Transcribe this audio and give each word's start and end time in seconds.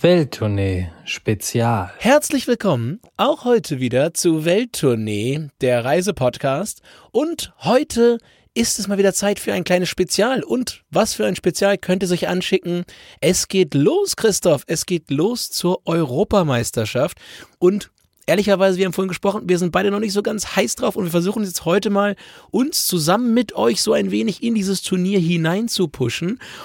Welttournee 0.00 0.90
Spezial. 1.04 1.90
Herzlich 1.98 2.46
willkommen 2.46 3.00
auch 3.16 3.44
heute 3.44 3.80
wieder 3.80 4.14
zu 4.14 4.44
Welttournee, 4.44 5.48
der 5.60 5.84
Reisepodcast. 5.84 6.82
Und 7.10 7.52
heute 7.64 8.18
ist 8.54 8.78
es 8.78 8.86
mal 8.86 8.98
wieder 8.98 9.12
Zeit 9.12 9.40
für 9.40 9.52
ein 9.52 9.64
kleines 9.64 9.88
Spezial. 9.88 10.44
Und 10.44 10.84
was 10.90 11.14
für 11.14 11.26
ein 11.26 11.34
Spezial 11.34 11.78
könnte 11.78 12.06
sich 12.06 12.28
anschicken? 12.28 12.84
Es 13.20 13.48
geht 13.48 13.74
los, 13.74 14.14
Christoph. 14.14 14.62
Es 14.68 14.86
geht 14.86 15.10
los 15.10 15.50
zur 15.50 15.84
Europameisterschaft. 15.84 17.18
Und 17.58 17.90
ehrlicherweise, 18.28 18.76
wir 18.78 18.84
haben 18.84 18.92
vorhin 18.92 19.08
gesprochen, 19.08 19.42
wir 19.46 19.58
sind 19.58 19.72
beide 19.72 19.90
noch 19.90 20.00
nicht 20.00 20.12
so 20.12 20.22
ganz 20.22 20.54
heiß 20.54 20.76
drauf 20.76 20.96
und 20.96 21.04
wir 21.04 21.10
versuchen 21.10 21.42
jetzt 21.44 21.64
heute 21.64 21.88
mal 21.88 22.14
uns 22.50 22.86
zusammen 22.86 23.32
mit 23.32 23.54
euch 23.56 23.80
so 23.80 23.94
ein 23.94 24.10
wenig 24.10 24.42
in 24.42 24.54
dieses 24.54 24.82
Turnier 24.82 25.18
hinein. 25.18 25.66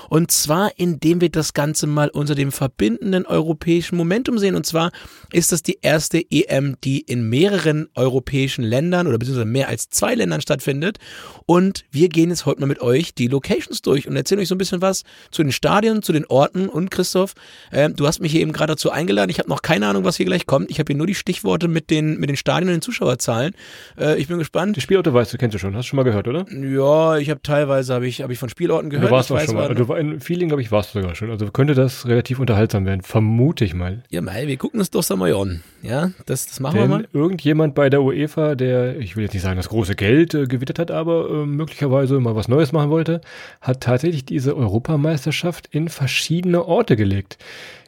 Und 0.09 0.31
zwar, 0.31 0.71
indem 0.77 1.21
wir 1.21 1.29
das 1.29 1.53
Ganze 1.53 1.87
mal 1.87 2.09
unter 2.09 2.35
dem 2.35 2.51
verbindenden 2.51 3.25
europäischen 3.25 3.95
Momentum 3.95 4.37
sehen. 4.37 4.55
Und 4.55 4.65
zwar 4.65 4.91
ist 5.31 5.51
das 5.51 5.63
die 5.63 5.79
erste 5.81 6.23
EM, 6.29 6.75
die 6.83 6.99
in 6.99 7.29
mehreren 7.29 7.87
europäischen 7.95 8.63
Ländern 8.63 9.07
oder 9.07 9.17
beziehungsweise 9.17 9.45
mehr 9.45 9.69
als 9.69 9.89
zwei 9.89 10.15
Ländern 10.15 10.41
stattfindet. 10.41 10.97
Und 11.45 11.85
wir 11.91 12.09
gehen 12.09 12.29
jetzt 12.29 12.45
heute 12.45 12.59
mal 12.59 12.67
mit 12.67 12.81
euch 12.81 13.13
die 13.13 13.27
Locations 13.27 13.81
durch 13.81 14.07
und 14.07 14.15
erzählen 14.15 14.41
euch 14.41 14.49
so 14.49 14.55
ein 14.55 14.59
bisschen 14.59 14.81
was 14.81 15.03
zu 15.31 15.43
den 15.43 15.51
Stadien, 15.51 16.01
zu 16.03 16.11
den 16.11 16.25
Orten. 16.25 16.67
Und 16.67 16.91
Christoph, 16.91 17.33
äh, 17.71 17.89
du 17.89 18.05
hast 18.05 18.19
mich 18.19 18.31
hier 18.33 18.41
eben 18.41 18.51
gerade 18.51 18.73
dazu 18.73 18.91
eingeladen. 18.91 19.29
Ich 19.29 19.39
habe 19.39 19.49
noch 19.49 19.61
keine 19.61 19.87
Ahnung, 19.87 20.03
was 20.03 20.17
hier 20.17 20.25
gleich 20.25 20.45
kommt. 20.45 20.69
Ich 20.69 20.79
habe 20.79 20.91
hier 20.91 20.97
nur 20.97 21.07
die 21.07 21.15
Stichworte 21.15 21.52
Stichworte 21.53 21.67
mit 21.67 21.89
den, 21.89 22.19
mit 22.19 22.29
den 22.29 22.35
Stadien 22.35 22.69
und 22.69 22.75
den 22.75 22.81
Zuschauerzahlen. 22.81 23.53
Äh, 23.99 24.17
ich 24.19 24.27
bin 24.27 24.39
gespannt. 24.39 24.75
Die 24.75 24.81
Spielorte 24.81 25.13
weißt 25.13 25.33
du, 25.33 25.37
kennst 25.37 25.53
du 25.53 25.59
schon. 25.59 25.75
Hast 25.75 25.85
du 25.85 25.89
schon 25.89 25.97
mal 25.97 26.03
gehört, 26.03 26.27
oder? 26.27 26.45
Ja, 26.51 27.17
ich 27.17 27.29
habe 27.29 27.41
teilweise 27.41 27.93
habe 27.93 28.07
ich, 28.07 28.21
hab 28.21 28.31
ich 28.31 28.39
von 28.39 28.49
Spielorten 28.49 28.89
gehört. 28.89 29.09
Du 29.09 29.15
warst 29.15 29.31
auch 29.31 29.39
schon 29.39 29.55
mal. 29.55 29.73
Du 29.73 29.87
war 29.87 29.99
in 29.99 30.19
Feeling, 30.19 30.47
glaube 30.47 30.61
ich, 30.61 30.71
warst 30.71 30.95
du 30.95 31.01
sogar 31.01 31.15
schon. 31.15 31.29
Also 31.29 31.45
könnte 31.51 31.75
das 31.75 32.07
relativ 32.07 32.39
unterhaltsam 32.39 32.85
werden. 32.85 33.01
Vermute 33.01 33.65
ich 33.65 33.73
mal. 33.73 34.03
Ja, 34.09 34.21
mal, 34.21 34.47
wir 34.47 34.57
gucken 34.57 34.79
es 34.81 34.89
doch 34.89 35.07
mal 35.15 35.33
an. 35.33 35.61
Ja, 35.81 36.11
das, 36.25 36.47
das 36.47 36.59
machen 36.59 36.79
Denn 36.79 36.89
wir 36.89 36.97
mal. 36.97 37.07
Irgendjemand 37.13 37.75
bei 37.75 37.89
der 37.89 38.01
UEFA, 38.01 38.55
der, 38.55 38.97
ich 38.97 39.15
will 39.15 39.23
jetzt 39.23 39.33
nicht 39.33 39.43
sagen, 39.43 39.57
das 39.57 39.69
große 39.69 39.95
Geld 39.95 40.33
äh, 40.33 40.45
gewittert 40.47 40.79
hat, 40.79 40.91
aber 40.91 41.29
äh, 41.29 41.45
möglicherweise 41.45 42.19
mal 42.19 42.35
was 42.35 42.47
Neues 42.47 42.71
machen 42.71 42.89
wollte, 42.89 43.21
hat 43.61 43.81
tatsächlich 43.81 44.25
diese 44.25 44.55
Europameisterschaft 44.55 45.67
in 45.71 45.89
verschiedene 45.89 46.65
Orte 46.65 46.95
gelegt. 46.95 47.37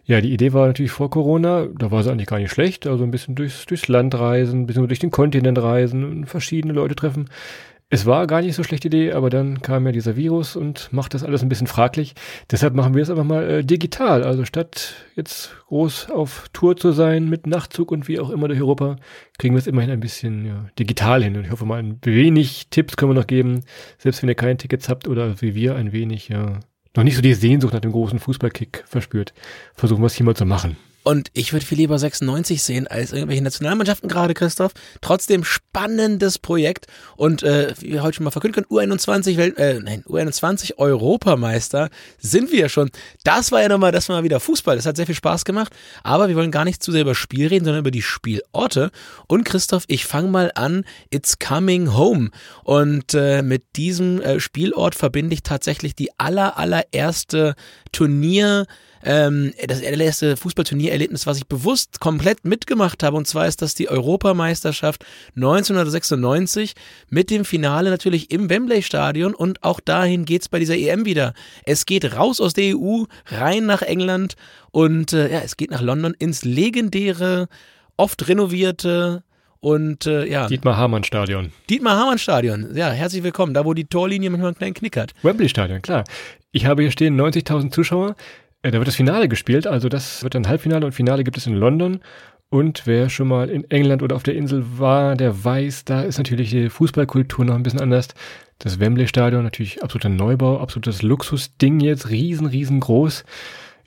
Ja, 0.07 0.21
die 0.21 0.31
Idee 0.31 0.53
war 0.53 0.67
natürlich 0.67 0.91
vor 0.91 1.09
Corona, 1.09 1.67
da 1.77 1.89
war 1.89 2.03
sie 2.03 2.11
eigentlich 2.11 2.27
gar 2.27 2.37
nicht 2.37 2.51
schlecht, 2.51 2.85
also 2.85 3.03
ein 3.03 3.11
bisschen 3.11 3.33
durchs, 3.33 3.65
durchs 3.65 3.87
Land 3.87 4.13
reisen, 4.13 4.61
ein 4.61 4.65
bisschen 4.67 4.87
durch 4.87 4.99
den 4.99 5.09
Kontinent 5.09 5.57
reisen 5.57 6.03
und 6.03 6.25
verschiedene 6.27 6.73
Leute 6.73 6.95
treffen. 6.95 7.27
Es 7.89 8.05
war 8.05 8.25
gar 8.27 8.41
nicht 8.41 8.55
so 8.55 8.63
schlechte 8.63 8.87
Idee, 8.87 9.13
aber 9.13 9.29
dann 9.29 9.61
kam 9.61 9.85
ja 9.85 9.91
dieser 9.91 10.15
Virus 10.15 10.55
und 10.55 10.91
macht 10.91 11.13
das 11.13 11.23
alles 11.23 11.43
ein 11.43 11.49
bisschen 11.49 11.67
fraglich. 11.67 12.13
Deshalb 12.51 12.73
machen 12.75 12.95
wir 12.95 13.01
es 13.01 13.09
einfach 13.09 13.23
mal 13.23 13.49
äh, 13.49 13.63
digital. 13.63 14.23
Also 14.23 14.43
statt 14.43 14.95
jetzt 15.15 15.55
groß 15.67 16.09
auf 16.09 16.49
Tour 16.51 16.77
zu 16.77 16.91
sein 16.91 17.29
mit 17.29 17.45
Nachtzug 17.45 17.91
und 17.91 18.07
wie 18.07 18.19
auch 18.19 18.31
immer 18.31 18.47
durch 18.47 18.59
Europa, 18.59 18.97
kriegen 19.37 19.53
wir 19.53 19.59
es 19.59 19.67
immerhin 19.67 19.91
ein 19.91 19.99
bisschen 19.99 20.45
ja, 20.45 20.65
digital 20.79 21.23
hin. 21.23 21.37
Und 21.37 21.45
ich 21.45 21.51
hoffe 21.51 21.65
mal, 21.65 21.77
ein 21.77 21.99
wenig 22.03 22.67
Tipps 22.69 22.97
können 22.97 23.11
wir 23.11 23.19
noch 23.19 23.27
geben, 23.27 23.61
selbst 23.99 24.21
wenn 24.23 24.29
ihr 24.29 24.35
keine 24.35 24.57
Tickets 24.57 24.89
habt 24.89 25.07
oder 25.07 25.39
wie 25.41 25.53
wir 25.53 25.75
ein 25.75 25.91
wenig 25.91 26.29
ja, 26.29 26.59
noch 26.95 27.03
nicht 27.03 27.15
so 27.15 27.21
die 27.21 27.33
Sehnsucht 27.33 27.73
nach 27.73 27.81
dem 27.81 27.91
großen 27.91 28.19
Fußballkick 28.19 28.83
verspürt, 28.87 29.33
versuchen 29.73 30.01
wir 30.01 30.07
es 30.07 30.15
hier 30.15 30.25
mal 30.25 30.35
zu 30.35 30.45
machen. 30.45 30.77
Und 31.05 31.29
ich 31.33 31.53
würde 31.53 31.63
viel 31.63 31.77
lieber 31.77 31.99
96 31.99 32.63
sehen 32.63 32.87
als 32.87 33.13
irgendwelche 33.13 33.43
Nationalmannschaften 33.43 34.09
gerade, 34.09 34.33
Christoph. 34.33 34.71
Trotzdem 35.01 35.43
spannendes 35.43 36.39
Projekt. 36.39 36.87
Und 37.15 37.43
äh, 37.43 37.75
wie 37.79 37.91
wir 37.91 38.01
heute 38.01 38.15
schon 38.15 38.23
mal 38.23 38.31
verkünden 38.31 38.65
können, 38.67 38.91
U21 38.91 39.37
Welt, 39.37 39.55
äh, 39.59 39.79
nein, 39.79 40.03
U21 40.07 40.79
Europameister 40.79 41.89
sind 42.17 42.51
wir 42.51 42.69
schon. 42.69 42.89
Das 43.23 43.51
war 43.51 43.61
ja 43.61 43.69
nochmal, 43.69 43.91
das 43.91 44.09
war 44.09 44.15
mal 44.15 44.23
wieder 44.23 44.39
Fußball. 44.39 44.77
Das 44.77 44.87
hat 44.87 44.95
sehr 44.95 45.05
viel 45.05 45.13
Spaß 45.13 45.45
gemacht. 45.45 45.75
Aber 46.01 46.27
wir 46.27 46.35
wollen 46.35 46.49
gar 46.49 46.65
nicht 46.65 46.81
zu 46.81 46.91
sehr 46.91 47.01
über 47.01 47.13
Spiel 47.13 47.49
reden, 47.49 47.65
sondern 47.65 47.81
über 47.81 47.91
die 47.91 48.01
Spielorte. 48.01 48.89
Und 49.27 49.43
Christoph, 49.43 49.83
ich 49.85 50.07
fange 50.07 50.29
mal 50.29 50.51
an. 50.55 50.85
It's 51.11 51.37
coming 51.37 51.93
home. 51.93 52.31
Und 52.63 53.13
äh, 53.13 53.43
mit 53.43 53.75
diesem 53.75 54.21
äh, 54.21 54.39
Spielort 54.39 54.95
verbinde 54.95 55.35
ich 55.35 55.43
tatsächlich 55.43 55.93
die 55.93 56.09
aller, 56.17 56.57
allererste 56.57 57.53
Turnier- 57.91 58.65
ähm, 59.05 59.53
das 59.67 59.83
allererste 59.83 60.35
Fußballturniererlebnis, 60.35 61.27
was 61.27 61.37
ich 61.37 61.47
bewusst 61.47 61.99
komplett 61.99 62.43
mitgemacht 62.43 63.03
habe. 63.03 63.15
Und 63.15 63.27
zwar 63.27 63.47
ist 63.47 63.61
das 63.61 63.75
die 63.75 63.87
Europameisterschaft 63.87 65.05
1996 65.35 66.73
mit 67.09 67.29
dem 67.29 67.45
Finale 67.45 67.91
natürlich 67.91 68.31
im 68.31 68.49
Wembley 68.49 68.81
Stadion. 68.81 69.33
Und 69.35 69.63
auch 69.63 69.79
dahin 69.79 70.25
geht's 70.25 70.49
bei 70.49 70.59
dieser 70.59 70.75
EM 70.75 71.05
wieder. 71.05 71.33
Es 71.63 71.85
geht 71.85 72.15
raus 72.15 72.41
aus 72.41 72.53
der 72.53 72.75
EU, 72.75 73.03
rein 73.27 73.65
nach 73.65 73.83
England 73.83 74.35
und 74.71 75.13
äh, 75.13 75.31
ja, 75.31 75.39
es 75.39 75.55
geht 75.55 75.71
nach 75.71 75.81
London 75.81 76.13
ins 76.17 76.43
legendäre, 76.43 77.47
oft 77.95 78.27
renovierte 78.27 79.23
und 79.59 80.05
äh, 80.05 80.27
ja. 80.27 80.47
Dietmar 80.47 80.77
Hamann 80.77 81.03
Stadion. 81.03 81.51
Dietmar 81.69 81.97
Hamann 81.97 82.19
Stadion. 82.19 82.75
Ja, 82.75 82.89
herzlich 82.89 83.23
willkommen. 83.23 83.53
Da, 83.53 83.65
wo 83.65 83.73
die 83.73 83.85
Torlinie 83.85 84.29
manchmal 84.29 84.49
einen 84.49 84.57
kleinen 84.57 84.73
Knick 84.73 84.97
hat. 84.97 85.13
Wembley 85.21 85.47
Stadion, 85.47 85.81
klar. 85.81 86.03
Ich 86.51 86.65
habe 86.65 86.81
hier 86.81 86.91
stehen 86.91 87.19
90.000 87.19 87.71
Zuschauer. 87.71 88.15
Äh, 88.65 88.71
da 88.71 88.79
wird 88.79 88.87
das 88.87 88.95
Finale 88.95 89.29
gespielt, 89.29 89.67
also 89.67 89.89
das 89.89 90.23
wird 90.23 90.33
dann 90.33 90.47
Halbfinale 90.47 90.85
und 90.87 90.91
Finale 90.91 91.23
gibt 91.23 91.37
es 91.37 91.45
in 91.45 91.53
London. 91.53 91.99
Und 92.49 92.83
wer 92.85 93.09
schon 93.09 93.27
mal 93.27 93.49
in 93.49 93.69
England 93.69 94.01
oder 94.01 94.15
auf 94.15 94.23
der 94.23 94.35
Insel 94.35 94.63
war, 94.77 95.15
der 95.15 95.43
weiß, 95.43 95.85
da 95.85 96.01
ist 96.01 96.17
natürlich 96.17 96.49
die 96.49 96.69
Fußballkultur 96.69 97.45
noch 97.45 97.55
ein 97.55 97.63
bisschen 97.63 97.81
anders. 97.81 98.07
Das 98.59 98.79
Wembley 98.79 99.07
Stadion 99.07 99.43
natürlich 99.43 99.83
absoluter 99.83 100.09
Neubau, 100.09 100.59
absolutes 100.59 101.01
Luxusding 101.01 101.79
jetzt, 101.79 102.09
riesen, 102.09 102.47
riesengroß. 102.47 103.23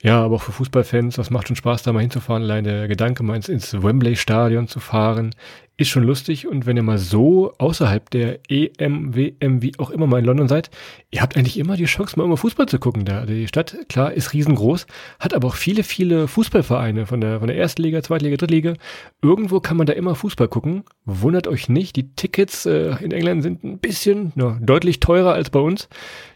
Ja, 0.01 0.23
aber 0.23 0.35
auch 0.35 0.43
für 0.43 0.51
Fußballfans, 0.53 1.15
das 1.15 1.29
macht 1.29 1.47
schon 1.47 1.57
Spaß, 1.57 1.83
da 1.83 1.91
mal 1.91 2.01
hinzufahren. 2.01 2.43
Allein 2.43 2.63
der 2.63 2.87
Gedanke, 2.87 3.23
mal 3.23 3.35
ins, 3.35 3.49
ins 3.49 3.73
Wembley 3.83 4.15
Stadion 4.15 4.67
zu 4.67 4.79
fahren, 4.79 5.31
ist 5.79 5.87
schon 5.87 6.03
lustig. 6.03 6.45
Und 6.45 6.65
wenn 6.65 6.75
ihr 6.75 6.83
mal 6.83 6.97
so 6.97 7.53
außerhalb 7.57 8.09
der 8.09 8.39
EM, 8.49 9.15
WM, 9.15 9.61
wie 9.61 9.71
auch 9.79 9.89
immer 9.91 10.07
mal 10.07 10.19
in 10.19 10.25
London 10.25 10.49
seid, 10.49 10.69
ihr 11.09 11.21
habt 11.21 11.37
eigentlich 11.37 11.57
immer 11.57 11.77
die 11.77 11.85
Chance, 11.85 12.17
mal 12.17 12.25
immer 12.25 12.35
Fußball 12.35 12.65
zu 12.65 12.79
gucken 12.79 13.05
da. 13.05 13.25
Die 13.25 13.47
Stadt, 13.47 13.77
klar, 13.87 14.11
ist 14.11 14.33
riesengroß, 14.33 14.87
hat 15.19 15.33
aber 15.33 15.47
auch 15.47 15.55
viele, 15.55 15.83
viele 15.83 16.27
Fußballvereine 16.27 17.05
von 17.05 17.21
der, 17.21 17.39
von 17.39 17.47
der 17.47 17.57
ersten 17.57 17.81
Liga, 17.81 18.03
zweiten 18.03 18.25
Liga, 18.25 18.35
dritten 18.35 18.53
Liga. 18.53 18.73
Irgendwo 19.21 19.61
kann 19.61 19.77
man 19.77 19.87
da 19.87 19.93
immer 19.93 20.15
Fußball 20.15 20.49
gucken. 20.49 20.83
Wundert 21.05 21.47
euch 21.47 21.69
nicht, 21.69 21.95
die 21.95 22.13
Tickets 22.13 22.65
äh, 22.65 22.95
in 23.01 23.11
England 23.11 23.43
sind 23.43 23.63
ein 23.63 23.79
bisschen, 23.79 24.33
ja, 24.35 24.57
deutlich 24.61 24.99
teurer 24.99 25.33
als 25.33 25.49
bei 25.49 25.59
uns. 25.59 25.87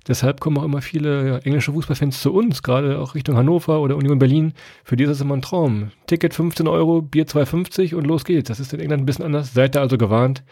Deshalb 0.08 0.42
kommen 0.42 0.58
auch 0.58 0.64
immer 0.64 0.82
viele 0.82 1.28
ja, 1.28 1.38
englische 1.40 1.72
Fußballfans 1.72 2.22
zu 2.22 2.34
uns, 2.34 2.62
gerade 2.62 3.00
auch 3.00 3.16
Richtung 3.16 3.38
Hannover 3.38 3.80
oder 3.80 3.96
Union 3.96 4.20
Berlin. 4.20 4.54
Für 4.84 4.98
die 4.98 5.06
ist 5.06 5.10
das 5.10 5.22
immer 5.22 5.36
ein 5.36 5.42
Traum. 5.42 5.92
Ticket 6.08 6.34
15 6.34 6.68
Euro, 6.68 7.02
Bier 7.02 7.26
2,50 7.26 7.96
und 7.96 8.06
los 8.06 8.26
geht's. 8.26 8.50
Das 8.50 8.60
ist 8.60 8.74
in 8.74 8.82
England 8.82 9.04
ein 9.04 9.06
bisschen 9.06 9.24
anders. 9.26 9.33
Seid 9.42 9.76
ihr 9.76 9.82
also 9.82 9.98
gewarnt. 9.98 10.44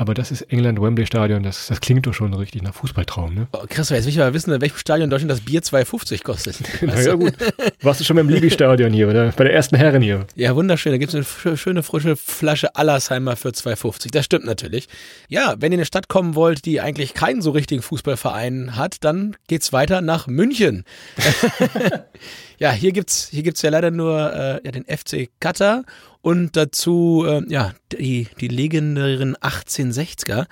Aber 0.00 0.14
das 0.14 0.30
ist 0.30 0.40
England 0.50 0.80
Wembley 0.80 1.04
Stadion, 1.04 1.42
das, 1.42 1.66
das 1.66 1.82
klingt 1.82 2.06
doch 2.06 2.14
schon 2.14 2.32
richtig 2.32 2.62
nach 2.62 2.72
Fußballtraum, 2.72 3.34
ne? 3.34 3.48
Oh, 3.52 3.66
Chris, 3.68 3.90
jetzt 3.90 4.04
will 4.04 4.12
ich 4.12 4.16
mal 4.16 4.32
wissen, 4.32 4.50
in 4.50 4.62
welchem 4.62 4.78
Stadion 4.78 5.04
in 5.04 5.10
Deutschland 5.10 5.30
das 5.30 5.42
Bier 5.42 5.60
2,50 5.60 6.22
kostet. 6.22 6.58
naja, 6.82 7.16
gut. 7.16 7.34
Warst 7.82 8.00
du 8.00 8.04
schon 8.04 8.16
beim 8.16 8.30
Libi-Stadion 8.30 8.94
hier, 8.94 9.10
oder? 9.10 9.30
Bei 9.32 9.44
der 9.44 9.52
ersten 9.52 9.76
Herren 9.76 10.00
hier. 10.00 10.26
Ja, 10.36 10.56
wunderschön. 10.56 10.92
Da 10.92 10.96
gibt 10.96 11.12
es 11.12 11.44
eine 11.44 11.56
schöne, 11.58 11.82
frische 11.82 12.16
Flasche 12.16 12.74
Allersheimer 12.76 13.36
für 13.36 13.50
2,50. 13.50 14.10
Das 14.10 14.24
stimmt 14.24 14.46
natürlich. 14.46 14.88
Ja, 15.28 15.56
wenn 15.58 15.70
ihr 15.70 15.74
in 15.74 15.80
eine 15.80 15.84
Stadt 15.84 16.08
kommen 16.08 16.34
wollt, 16.34 16.64
die 16.64 16.80
eigentlich 16.80 17.12
keinen 17.12 17.42
so 17.42 17.50
richtigen 17.50 17.82
Fußballverein 17.82 18.76
hat, 18.76 19.04
dann 19.04 19.36
geht's 19.48 19.70
weiter 19.74 20.00
nach 20.00 20.26
München. 20.26 20.84
ja, 22.58 22.72
hier 22.72 22.92
gibt's, 22.92 23.28
hier 23.30 23.42
gibt's 23.42 23.60
ja 23.60 23.68
leider 23.68 23.90
nur 23.90 24.32
äh, 24.32 24.60
ja, 24.64 24.70
den 24.70 24.84
FC 24.84 25.28
Qatar 25.40 25.84
und 26.22 26.56
dazu 26.56 27.24
äh, 27.26 27.42
ja 27.48 27.72
die, 27.92 28.28
die 28.40 28.48
legendären 28.48 29.36
1860er. 29.36 30.46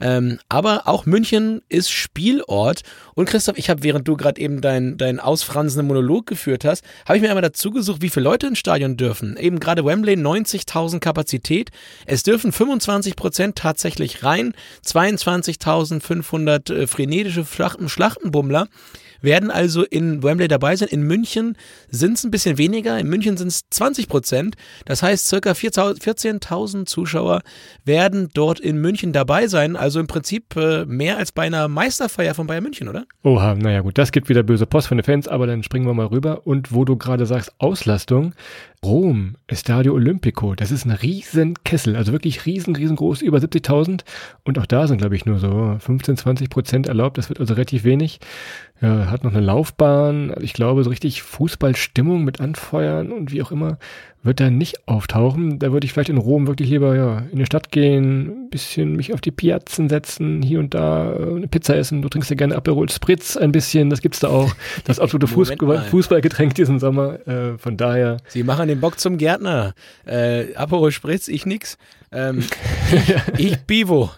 Ähm, 0.00 0.38
aber 0.48 0.86
auch 0.86 1.06
München 1.06 1.60
ist 1.68 1.90
Spielort. 1.90 2.82
Und 3.14 3.28
Christoph, 3.28 3.58
ich 3.58 3.68
habe, 3.68 3.82
während 3.82 4.06
du 4.06 4.16
gerade 4.16 4.40
eben 4.40 4.60
deinen 4.60 4.96
dein 4.96 5.20
ausfranzenden 5.20 5.86
Monolog 5.86 6.26
geführt 6.26 6.64
hast, 6.64 6.84
habe 7.06 7.16
ich 7.16 7.22
mir 7.22 7.28
einmal 7.28 7.42
dazu 7.42 7.70
gesucht, 7.70 8.00
wie 8.00 8.10
viele 8.10 8.24
Leute 8.24 8.46
ins 8.46 8.58
Stadion 8.58 8.96
dürfen. 8.96 9.36
Eben 9.36 9.60
gerade 9.60 9.84
Wembley 9.84 10.14
90.000 10.14 11.00
Kapazität. 11.00 11.70
Es 12.06 12.22
dürfen 12.22 12.52
25 12.52 13.16
Prozent 13.16 13.56
tatsächlich 13.56 14.22
rein, 14.22 14.54
22.500 14.86 16.72
äh, 16.72 16.86
frenetische 16.86 17.44
Schlachten, 17.44 17.88
Schlachtenbummler 17.88 18.68
werden 19.20 19.50
also 19.50 19.84
in 19.84 20.22
Wembley 20.22 20.48
dabei 20.48 20.76
sein. 20.76 20.88
In 20.88 21.02
München 21.02 21.56
sind 21.88 22.18
es 22.18 22.24
ein 22.24 22.30
bisschen 22.30 22.58
weniger. 22.58 22.98
In 22.98 23.08
München 23.08 23.36
sind 23.36 23.48
es 23.48 23.68
20 23.70 24.08
Prozent. 24.08 24.56
Das 24.84 25.02
heißt, 25.02 25.26
circa 25.26 25.52
14.000 25.52 26.86
Zuschauer 26.86 27.42
werden 27.84 28.28
dort 28.34 28.60
in 28.60 28.78
München 28.78 29.12
dabei 29.12 29.48
sein. 29.48 29.76
Also 29.76 30.00
im 30.00 30.06
Prinzip 30.06 30.56
äh, 30.56 30.84
mehr 30.84 31.18
als 31.18 31.32
bei 31.32 31.42
einer 31.42 31.68
Meisterfeier 31.68 32.34
von 32.34 32.46
Bayern 32.46 32.62
München, 32.62 32.88
oder? 32.88 33.04
Oha, 33.22 33.54
naja 33.54 33.80
gut, 33.80 33.98
das 33.98 34.12
gibt 34.12 34.28
wieder 34.28 34.42
böse 34.42 34.66
Post 34.66 34.88
von 34.88 34.98
den 34.98 35.04
Fans, 35.04 35.28
aber 35.28 35.46
dann 35.46 35.62
springen 35.62 35.86
wir 35.86 35.94
mal 35.94 36.06
rüber. 36.06 36.46
Und 36.46 36.72
wo 36.72 36.84
du 36.84 36.96
gerade 36.96 37.26
sagst, 37.26 37.52
Auslastung, 37.58 38.34
Rom, 38.84 39.34
Estadio 39.48 39.92
Olimpico, 39.94 40.54
das 40.54 40.70
ist 40.70 40.84
ein 40.84 40.92
riesen 40.92 41.54
Kessel, 41.64 41.96
also 41.96 42.12
wirklich 42.12 42.46
riesen, 42.46 42.76
riesengroß, 42.76 43.22
über 43.22 43.38
70.000. 43.38 44.02
Und 44.44 44.58
auch 44.58 44.66
da 44.66 44.86
sind, 44.86 44.98
glaube 44.98 45.16
ich, 45.16 45.26
nur 45.26 45.38
so 45.40 45.76
15, 45.80 46.16
20 46.16 46.50
Prozent 46.50 46.86
erlaubt. 46.86 47.18
Das 47.18 47.28
wird 47.28 47.40
also 47.40 47.54
relativ 47.54 47.84
wenig. 47.84 48.20
Ja, 48.80 49.10
hat 49.10 49.24
noch 49.24 49.32
eine 49.32 49.44
Laufbahn. 49.44 50.34
Ich 50.40 50.52
glaube, 50.52 50.84
so 50.84 50.90
richtig 50.90 51.22
Fußballstimmung 51.22 52.24
mit 52.24 52.40
Anfeuern 52.40 53.10
und 53.10 53.32
wie 53.32 53.42
auch 53.42 53.50
immer 53.50 53.78
wird 54.28 54.40
da 54.40 54.50
nicht 54.50 54.86
auftauchen. 54.86 55.58
Da 55.58 55.72
würde 55.72 55.86
ich 55.86 55.92
vielleicht 55.92 56.10
in 56.10 56.18
Rom 56.18 56.46
wirklich 56.46 56.68
lieber 56.68 56.94
ja, 56.94 57.22
in 57.32 57.38
die 57.38 57.46
Stadt 57.46 57.72
gehen, 57.72 58.44
ein 58.44 58.50
bisschen 58.50 58.92
mich 58.92 59.12
auf 59.12 59.20
die 59.20 59.30
Piazzen 59.30 59.88
setzen, 59.88 60.42
hier 60.42 60.60
und 60.60 60.74
da 60.74 61.12
äh, 61.12 61.36
eine 61.36 61.48
Pizza 61.48 61.74
essen. 61.74 62.02
Du 62.02 62.08
trinkst 62.08 62.30
ja 62.30 62.36
gerne 62.36 62.54
Aperol 62.54 62.88
Spritz 62.90 63.36
ein 63.36 63.50
bisschen, 63.50 63.90
das 63.90 64.02
gibt's 64.02 64.20
da 64.20 64.28
auch. 64.28 64.54
Das 64.84 65.00
absolute 65.00 65.26
Fußball, 65.34 65.82
Fußballgetränk 65.90 66.54
diesen 66.54 66.78
Sommer. 66.78 67.26
Äh, 67.26 67.58
von 67.58 67.76
daher. 67.76 68.18
Sie 68.28 68.44
machen 68.44 68.68
den 68.68 68.80
Bock 68.80 69.00
zum 69.00 69.18
Gärtner. 69.18 69.74
Äh, 70.06 70.54
Aperol 70.54 70.92
Spritz, 70.92 71.26
ich 71.26 71.46
nix. 71.46 71.78
Ähm, 72.12 72.44
ich, 72.92 73.14
ich 73.38 73.56
Bivo. 73.62 74.10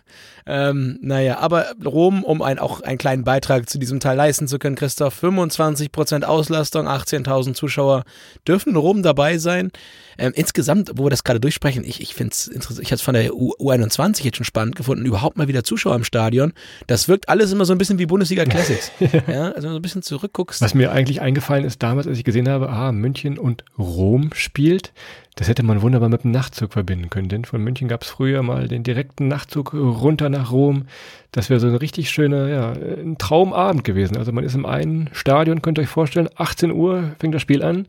Ähm, 0.46 0.98
naja, 1.00 1.38
aber 1.38 1.66
Rom, 1.84 2.24
um 2.24 2.42
ein, 2.42 2.58
auch 2.58 2.80
einen 2.80 2.98
kleinen 2.98 3.22
Beitrag 3.22 3.68
zu 3.68 3.78
diesem 3.78 4.00
Teil 4.00 4.16
leisten 4.16 4.48
zu 4.48 4.58
können, 4.58 4.74
Christoph, 4.74 5.22
25% 5.22 6.24
Auslastung, 6.24 6.88
18.000 6.88 7.54
Zuschauer 7.54 8.02
dürfen 8.48 8.70
in 8.70 8.76
Rom 8.76 9.02
dabei 9.02 9.38
sein. 9.38 9.70
Ähm, 10.18 10.32
insgesamt, 10.34 10.92
wo 10.94 11.04
wir 11.04 11.10
das 11.10 11.24
gerade 11.24 11.40
durchsprechen, 11.40 11.84
ich, 11.84 12.00
ich 12.00 12.14
finde 12.14 12.32
es 12.32 12.48
interessant, 12.48 12.80
ich 12.82 12.88
habe 12.88 12.96
es 12.96 13.02
von 13.02 13.14
der 13.14 13.34
U 13.34 13.54
U21 13.58 14.24
jetzt 14.24 14.36
schon 14.36 14.44
spannend 14.44 14.76
gefunden, 14.76 15.04
überhaupt 15.04 15.36
mal 15.36 15.48
wieder 15.48 15.64
Zuschauer 15.64 15.96
im 15.96 16.04
Stadion. 16.04 16.52
Das 16.86 17.08
wirkt 17.08 17.28
alles 17.28 17.52
immer 17.52 17.64
so 17.64 17.72
ein 17.72 17.78
bisschen 17.78 17.98
wie 17.98 18.06
Bundesliga 18.06 18.44
Classics. 18.44 18.92
ja, 19.26 19.52
also 19.52 19.68
so 19.68 19.76
ein 19.76 19.82
bisschen 19.82 20.02
zurückguckst. 20.02 20.60
Was 20.60 20.74
mir 20.74 20.92
eigentlich 20.92 21.20
eingefallen 21.20 21.64
ist 21.64 21.82
damals, 21.82 22.06
als 22.06 22.18
ich 22.18 22.24
gesehen 22.24 22.48
habe, 22.48 22.68
ah, 22.70 22.92
München 22.92 23.38
und 23.38 23.64
Rom 23.78 24.30
spielt, 24.34 24.92
das 25.36 25.48
hätte 25.48 25.62
man 25.62 25.80
wunderbar 25.80 26.08
mit 26.08 26.24
dem 26.24 26.32
Nachtzug 26.32 26.72
verbinden 26.72 27.08
können, 27.08 27.28
denn 27.28 27.44
von 27.44 27.62
München 27.62 27.88
gab 27.88 28.02
es 28.02 28.10
früher 28.10 28.42
mal 28.42 28.68
den 28.68 28.82
direkten 28.82 29.28
Nachtzug 29.28 29.72
runter 29.72 30.28
nach 30.28 30.52
Rom. 30.52 30.86
Das 31.32 31.48
wäre 31.48 31.60
so 31.60 31.66
ein 31.66 31.76
richtig 31.76 32.10
schöner, 32.10 32.48
ja, 32.48 32.72
ein 32.72 33.16
Traumabend 33.16 33.84
gewesen. 33.84 34.16
Also 34.16 34.32
man 34.32 34.44
ist 34.44 34.54
im 34.54 34.66
einen 34.66 35.08
Stadion, 35.12 35.62
könnt 35.62 35.78
ihr 35.78 35.82
euch 35.82 35.88
vorstellen, 35.88 36.28
18 36.34 36.72
Uhr 36.72 37.12
fängt 37.18 37.34
das 37.34 37.42
Spiel 37.42 37.62
an. 37.62 37.86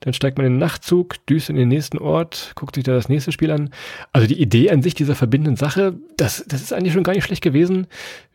Dann 0.00 0.14
steigt 0.14 0.38
man 0.38 0.46
in 0.46 0.54
den 0.54 0.58
Nachtzug, 0.58 1.24
düst 1.26 1.50
in 1.50 1.56
den 1.56 1.68
nächsten 1.68 1.98
Ort, 1.98 2.52
guckt 2.54 2.74
sich 2.74 2.84
da 2.84 2.92
das 2.92 3.10
nächste 3.10 3.32
Spiel 3.32 3.50
an. 3.50 3.70
Also 4.12 4.26
die 4.26 4.40
Idee 4.40 4.70
an 4.70 4.82
sich 4.82 4.94
dieser 4.94 5.14
verbindenden 5.14 5.56
Sache, 5.56 5.94
das, 6.16 6.42
das 6.48 6.62
ist 6.62 6.72
eigentlich 6.72 6.94
schon 6.94 7.02
gar 7.02 7.12
nicht 7.12 7.24
schlecht 7.24 7.42
gewesen. 7.42 7.86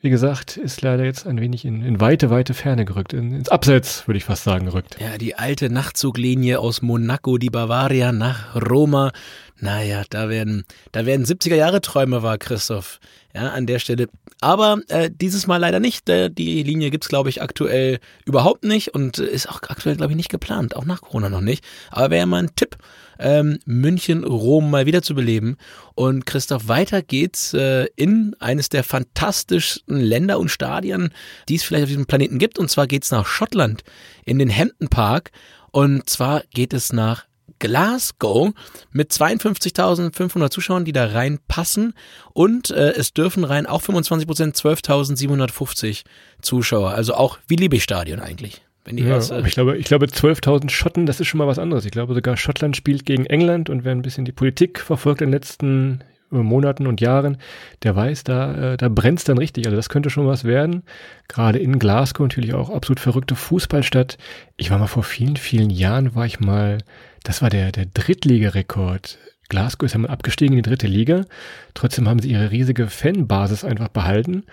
Wie 0.01 0.11
gesagt, 0.11 0.57
ist 0.57 0.83
leider 0.83 1.03
jetzt 1.03 1.25
ein 1.25 1.41
wenig 1.41 1.65
in, 1.65 1.81
in 1.81 1.99
weite, 1.99 2.29
weite 2.29 2.53
Ferne 2.53 2.85
gerückt, 2.85 3.13
in, 3.13 3.33
ins 3.33 3.49
Abseits, 3.49 4.07
würde 4.07 4.19
ich 4.19 4.25
fast 4.25 4.43
sagen, 4.43 4.65
gerückt. 4.67 4.97
Ja, 4.99 5.17
die 5.17 5.35
alte 5.35 5.71
Nachtzuglinie 5.71 6.59
aus 6.59 6.83
Monaco, 6.83 7.39
die 7.39 7.49
Bavaria 7.49 8.11
nach 8.11 8.55
Roma. 8.55 9.11
Naja, 9.59 10.03
da 10.09 10.29
werden, 10.29 10.65
da 10.91 11.07
werden 11.07 11.25
70er 11.25 11.55
Jahre 11.55 11.81
Träume 11.81 12.21
wahr, 12.21 12.37
Christoph. 12.37 12.99
Ja, 13.35 13.49
an 13.49 13.65
der 13.65 13.79
Stelle. 13.79 14.07
Aber 14.39 14.79
äh, 14.87 15.11
dieses 15.13 15.45
Mal 15.45 15.57
leider 15.57 15.81
nicht. 15.81 16.07
Äh, 16.07 16.29
die 16.29 16.63
Linie 16.63 16.89
gibt's 16.89 17.09
glaube 17.09 17.27
ich, 17.27 17.41
aktuell 17.41 17.99
überhaupt 18.23 18.63
nicht 18.63 18.93
und 18.93 19.17
äh, 19.17 19.25
ist 19.25 19.49
auch 19.49 19.61
aktuell, 19.63 19.97
glaube 19.97 20.13
ich, 20.13 20.17
nicht 20.17 20.29
geplant. 20.29 20.73
Auch 20.77 20.85
nach 20.85 21.01
Corona 21.01 21.27
noch 21.27 21.41
nicht. 21.41 21.61
Aber 21.91 22.11
wäre 22.11 22.19
ja 22.19 22.25
mal 22.27 22.43
ein 22.43 22.55
Tipp, 22.55 22.77
ähm, 23.19 23.59
München, 23.65 24.23
Rom 24.23 24.71
mal 24.71 24.85
wieder 24.85 25.01
zu 25.01 25.15
beleben. 25.15 25.57
Und 25.95 26.25
Christoph, 26.25 26.69
weiter 26.69 27.01
geht's 27.01 27.53
äh, 27.53 27.87
in 27.97 28.37
eines 28.39 28.69
der 28.69 28.85
fantastischsten 28.85 29.99
Länder 29.99 30.39
und 30.39 30.47
Stadien, 30.47 31.09
die 31.49 31.55
es 31.55 31.63
vielleicht 31.63 31.83
auf 31.83 31.89
diesem 31.89 32.05
Planeten 32.05 32.39
gibt. 32.39 32.57
Und 32.57 32.71
zwar 32.71 32.87
geht's 32.87 33.11
nach 33.11 33.25
Schottland, 33.25 33.83
in 34.23 34.39
den 34.39 34.55
Hampton 34.55 34.87
Park. 34.87 35.31
Und 35.71 36.09
zwar 36.09 36.43
geht 36.53 36.73
es 36.73 36.93
nach 36.93 37.25
Glasgow 37.59 38.53
mit 38.91 39.11
52.500 39.11 40.49
Zuschauern, 40.49 40.85
die 40.85 40.91
da 40.91 41.05
reinpassen. 41.05 41.93
Und 42.33 42.71
äh, 42.71 42.91
es 42.91 43.13
dürfen 43.13 43.43
rein 43.43 43.65
auch 43.65 43.81
25 43.81 44.27
Prozent, 44.27 44.55
12.750 44.55 46.03
Zuschauer. 46.41 46.91
Also 46.91 47.13
auch 47.15 47.37
wie 47.47 47.55
Liebig-Stadion 47.55 48.19
eigentlich. 48.19 48.61
Wenn 48.85 48.97
die 48.97 49.03
ja, 49.03 49.15
erste 49.15 49.43
ich 49.45 49.53
glaube, 49.53 49.77
ich 49.77 49.85
glaube 49.85 50.05
12.000 50.05 50.69
Schotten, 50.69 51.05
das 51.07 51.19
ist 51.19 51.27
schon 51.27 51.39
mal 51.39 51.47
was 51.47 51.57
anderes. 51.57 51.85
Ich 51.85 51.91
glaube 51.91 52.13
sogar 52.13 52.37
Schottland 52.37 52.77
spielt 52.77 53.05
gegen 53.05 53.25
England 53.25 53.69
und 53.69 53.83
wer 53.83 53.91
ein 53.91 54.03
bisschen 54.03 54.25
die 54.25 54.31
Politik 54.31 54.79
verfolgt 54.79 55.21
in 55.21 55.29
den 55.29 55.33
letzten 55.33 56.03
äh, 56.31 56.35
Monaten 56.35 56.85
und 56.85 57.01
Jahren, 57.01 57.37
der 57.81 57.95
weiß, 57.95 58.23
da, 58.25 58.73
äh, 58.73 58.77
da 58.77 58.89
brennt's 58.89 59.23
dann 59.23 59.39
richtig. 59.39 59.65
Also 59.65 59.75
das 59.75 59.89
könnte 59.89 60.11
schon 60.11 60.27
was 60.27 60.43
werden. 60.43 60.83
Gerade 61.27 61.57
in 61.57 61.79
Glasgow 61.79 62.21
natürlich 62.21 62.53
auch 62.53 62.69
absolut 62.69 62.99
verrückte 62.99 63.35
Fußballstadt. 63.35 64.19
Ich 64.55 64.69
war 64.69 64.77
mal 64.77 64.87
vor 64.87 65.03
vielen, 65.03 65.37
vielen 65.37 65.71
Jahren, 65.71 66.13
war 66.13 66.27
ich 66.27 66.39
mal 66.39 66.77
das 67.25 67.41
war 67.41 67.49
der, 67.49 67.71
der 67.71 67.87
Drittligarekord. 67.87 69.17
Glasgow 69.49 69.85
ist 69.85 69.93
ja 69.93 69.99
mal 69.99 70.09
abgestiegen 70.09 70.57
in 70.57 70.63
die 70.63 70.69
dritte 70.69 70.87
Liga. 70.87 71.25
Trotzdem 71.73 72.07
haben 72.07 72.19
sie 72.19 72.29
ihre 72.29 72.51
riesige 72.51 72.87
Fanbasis 72.87 73.63
einfach 73.63 73.89
behalten. 73.89 74.43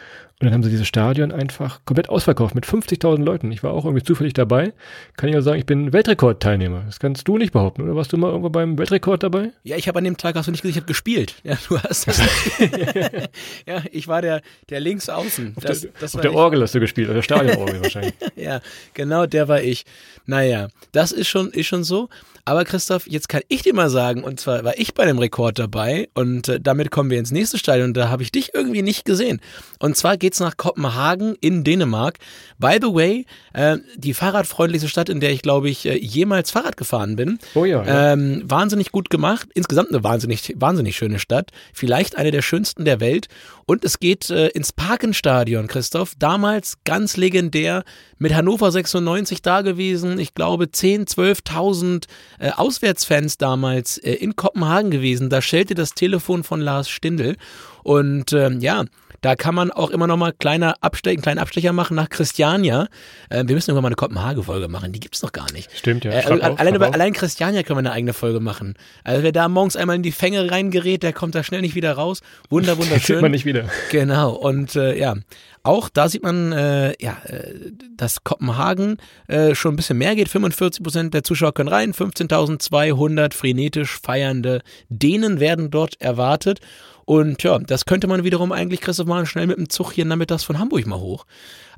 Und 0.43 0.47
dann 0.47 0.55
haben 0.55 0.63
sie 0.65 0.71
dieses 0.71 0.89
Stadion 0.89 1.31
einfach 1.31 1.85
komplett 1.85 2.09
ausverkauft 2.09 2.57
mit 2.57 2.67
50.000 2.67 3.23
Leuten. 3.23 3.53
Ich 3.53 3.63
war 3.63 3.71
auch 3.73 3.85
irgendwie 3.85 4.03
zufällig 4.03 4.35
dabei. 4.35 4.73
Kann 5.17 5.29
ich 5.29 5.37
auch 5.37 5.41
sagen, 5.41 5.61
ich 5.61 5.67
bin 5.67 5.93
Weltrekordteilnehmer. 5.93 6.83
Das 6.85 6.99
kannst 6.99 7.29
du 7.29 7.39
nicht 7.39 7.53
behaupten, 7.53 7.83
oder 7.83 7.95
warst 7.95 8.13
du 8.13 8.17
mal 8.17 8.27
irgendwo 8.27 8.51
beim 8.51 8.77
Weltrekord 8.77 9.23
dabei? 9.23 9.53
Ja, 9.63 9.77
ich 9.77 9.87
habe 9.87 9.99
an 9.99 10.05
dem 10.05 10.17
Tag, 10.17 10.35
hast 10.35 10.47
du 10.47 10.51
nicht 10.51 10.63
gesehen, 10.63 10.73
ich 10.73 10.77
habe 10.79 10.89
gespielt. 10.89 11.37
Ja, 11.45 11.57
du 11.69 11.79
hast 11.79 12.07
das. 12.09 12.19
ja, 13.67 13.83
ich 13.93 14.09
war 14.09 14.21
der, 14.21 14.43
der 14.69 14.81
links 14.81 15.09
außen. 15.09 15.53
Auf 15.57 15.63
das, 15.63 15.83
der, 15.83 15.91
das 16.01 16.17
auf 16.17 16.23
der 16.23 16.35
Orgel 16.35 16.61
hast 16.61 16.75
du 16.75 16.81
gespielt, 16.81 17.09
oder 17.09 17.23
Stadionorgel 17.23 17.81
wahrscheinlich. 17.81 18.15
ja, 18.35 18.61
genau, 18.95 19.27
der 19.27 19.47
war 19.47 19.63
ich. 19.63 19.85
Naja, 20.27 20.69
das 20.91 21.13
ist 21.13 21.29
schon, 21.29 21.53
ist 21.53 21.67
schon 21.67 21.85
so. 21.85 22.09
Aber 22.45 22.65
Christoph, 22.65 23.07
jetzt 23.07 23.29
kann 23.29 23.43
ich 23.47 23.63
dir 23.63 23.73
mal 23.73 23.89
sagen, 23.89 24.25
und 24.25 24.41
zwar 24.41 24.65
war 24.65 24.77
ich 24.77 24.95
bei 24.95 25.07
dem 25.07 25.19
Rekord 25.19 25.61
dabei 25.61 26.09
und 26.15 26.49
äh, 26.49 26.61
damit 26.61 26.91
kommen 26.91 27.09
wir 27.09 27.21
ins 27.21 27.31
nächste 27.31 27.57
Stadion 27.57 27.89
und 27.89 27.97
da 27.97 28.09
habe 28.09 28.25
ich 28.25 28.33
dich 28.33 28.53
irgendwie 28.53 28.83
nicht 28.83 29.05
gesehen. 29.05 29.41
Und 29.79 29.97
zwar 29.97 30.17
geht's 30.17 30.41
nach 30.41 30.57
Kopenhagen 30.57 31.37
in 31.41 31.63
Dänemark. 31.63 32.19
By 32.59 32.79
the 32.81 32.89
way, 32.89 33.27
äh, 33.53 33.79
die 33.97 34.13
fahrradfreundlichste 34.13 34.89
Stadt, 34.89 35.09
in 35.09 35.21
der 35.21 35.31
ich 35.31 35.43
glaube 35.43 35.71
ich 35.71 35.87
äh, 35.87 35.97
jemals 35.97 36.51
Fahrrad 36.51 36.77
gefahren 36.77 37.15
bin. 37.15 37.39
Oh 37.55 37.65
ja. 37.65 37.85
ja. 37.85 38.13
Ähm, 38.13 38.43
wahnsinnig 38.45 38.91
gut 38.91 39.09
gemacht. 39.09 39.47
Insgesamt 39.55 39.91
eine 39.91 40.03
wahnsinnig, 40.03 40.53
wahnsinnig 40.57 40.97
schöne 40.97 41.21
Stadt. 41.21 41.51
Vielleicht 41.73 42.19
eine 42.19 42.33
der 42.33 42.43
schönsten 42.43 42.85
der 42.85 42.99
Welt. 42.99 43.29
Und 43.67 43.85
es 43.85 44.01
geht 44.01 44.31
äh, 44.31 44.49
ins 44.49 44.73
Parkenstadion, 44.73 45.69
Christoph. 45.69 46.15
Damals 46.19 46.79
ganz 46.85 47.17
legendär 47.17 47.85
mit 48.19 48.35
Hannover 48.35 48.73
96 48.73 49.43
da 49.43 49.63
gewesen. 49.63 50.19
Ich 50.19 50.35
glaube 50.35 50.71
10, 50.71 51.07
12.000 51.07 52.07
äh, 52.43 52.51
Auswärtsfans 52.51 53.39
damals 53.39 53.99
äh, 53.99 54.15
in 54.15 54.35
Kopenhagen 54.35 54.91
gewesen. 54.91 55.31
Da 55.31 55.41
schellte 55.41 55.75
das 55.77 55.95
Telefon 55.95 56.43
von 56.43 56.61
Lars 56.61 56.89
Stindl. 56.89 57.37
Und 57.85 58.33
ähm, 58.33 58.61
ja, 58.61 58.85
da 59.23 59.37
kann 59.37 59.55
man 59.55 59.71
auch 59.71 59.91
immer 59.91 60.07
noch 60.07 60.17
mal 60.17 60.33
kleiner 60.33 60.75
Abstecher, 60.81 61.13
einen 61.13 61.23
kleinen 61.23 61.39
Abstecher 61.39 61.73
machen 61.73 61.95
nach 61.95 62.11
Christiania. 62.11 62.89
Äh, 63.31 63.45
wir 63.47 63.55
müssen 63.55 63.71
irgendwann 63.71 63.85
mal 63.85 63.89
eine 63.89 63.97
Kopenhagen-Folge 63.97 64.69
machen. 64.69 64.93
Die 64.93 65.01
gibt's 65.01 65.23
noch 65.23 65.33
gar 65.33 65.51
nicht. 65.53 65.71
Stimmt, 65.75 66.05
ja. 66.05 66.11
Äh, 66.11 66.25
also, 66.25 66.57
allein, 66.57 66.75
über, 66.75 66.93
allein 66.93 67.13
Christiania 67.13 67.63
können 67.63 67.77
wir 67.77 67.89
eine 67.89 67.93
eigene 67.93 68.13
Folge 68.13 68.41
machen. 68.41 68.75
Also 69.05 69.23
wer 69.23 69.33
da 69.33 69.49
morgens 69.49 69.77
einmal 69.77 69.97
in 69.97 70.03
die 70.03 70.13
Fänge 70.13 70.51
reingerät, 70.51 71.03
der 71.03 71.13
kommt 71.13 71.35
da 71.35 71.45
schnell 71.45 71.61
nicht 71.61 71.77
wieder 71.77 71.93
raus. 71.93 72.21
Wunder, 72.51 72.77
wunderschön. 72.79 73.17
sieht 73.17 73.23
man 73.23 73.31
nicht 73.31 73.45
wieder. 73.45 73.65
Genau. 73.91 74.33
Und 74.33 74.75
äh, 74.75 74.99
ja, 74.99 75.15
auch 75.63 75.89
da 75.89 76.09
sieht 76.09 76.25
man, 76.25 76.51
äh, 76.51 76.95
ja, 77.01 77.17
äh, 77.25 77.55
dass 77.97 78.25
Kopenhagen 78.25 78.97
äh, 79.29 79.55
schon 79.55 79.75
ein 79.75 79.77
bisschen 79.77 79.99
mehr 79.99 80.17
geht. 80.17 80.29
45 80.29 80.83
Prozent 80.83 81.15
der 81.15 81.23
Zuschauer 81.23 81.55
können 81.55 81.69
rein. 81.69 81.93
15.200 81.93 83.33
frenetisch 83.35 84.01
feiernde 84.03 84.63
Dänen 84.89 85.39
werden 85.39 85.71
dort 85.71 86.01
erwartet. 86.01 86.59
Und 87.05 87.43
ja, 87.43 87.59
das 87.59 87.85
könnte 87.85 88.07
man 88.07 88.25
wiederum 88.25 88.53
eigentlich, 88.53 88.81
Christoph, 88.81 89.07
mal 89.07 89.27
schnell 89.27 89.47
mit 89.47 89.59
dem 89.59 89.69
Zug 89.69 89.93
hier 89.93 90.05
nachmittags 90.05 90.45
von 90.45 90.59
Hamburg 90.59 90.87
mal 90.87 90.99
hoch. 90.99 91.27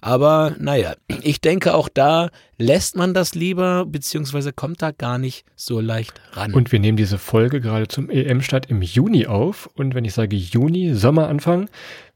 Aber 0.00 0.54
naja, 0.58 0.94
ich 1.22 1.40
denke 1.40 1.74
auch 1.74 1.88
da 1.88 2.30
lässt 2.58 2.96
man 2.96 3.14
das 3.14 3.34
lieber, 3.34 3.86
beziehungsweise 3.86 4.52
kommt 4.52 4.82
da 4.82 4.90
gar 4.90 5.18
nicht 5.18 5.44
so 5.56 5.80
leicht 5.80 6.20
ran. 6.32 6.52
Und 6.52 6.72
wir 6.72 6.78
nehmen 6.78 6.96
diese 6.96 7.18
Folge 7.18 7.60
gerade 7.60 7.88
zum 7.88 8.10
EM-Start 8.10 8.66
im 8.66 8.82
Juni 8.82 9.26
auf. 9.26 9.68
Und 9.74 9.94
wenn 9.94 10.04
ich 10.04 10.14
sage 10.14 10.36
Juni, 10.36 10.94
Sommeranfang, 10.94 11.68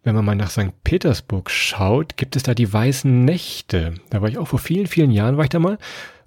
wenn 0.04 0.14
man 0.14 0.24
mal 0.24 0.36
nach 0.36 0.50
St. 0.50 0.72
Petersburg 0.84 1.50
schaut, 1.50 2.16
gibt 2.16 2.36
es 2.36 2.42
da 2.42 2.54
die 2.54 2.70
weißen 2.72 3.24
Nächte. 3.24 3.94
Da 4.10 4.20
war 4.20 4.28
ich 4.28 4.38
auch 4.38 4.48
vor 4.48 4.58
vielen, 4.58 4.86
vielen 4.86 5.10
Jahren, 5.10 5.36
war 5.36 5.44
ich 5.44 5.50
da 5.50 5.58
mal. 5.58 5.78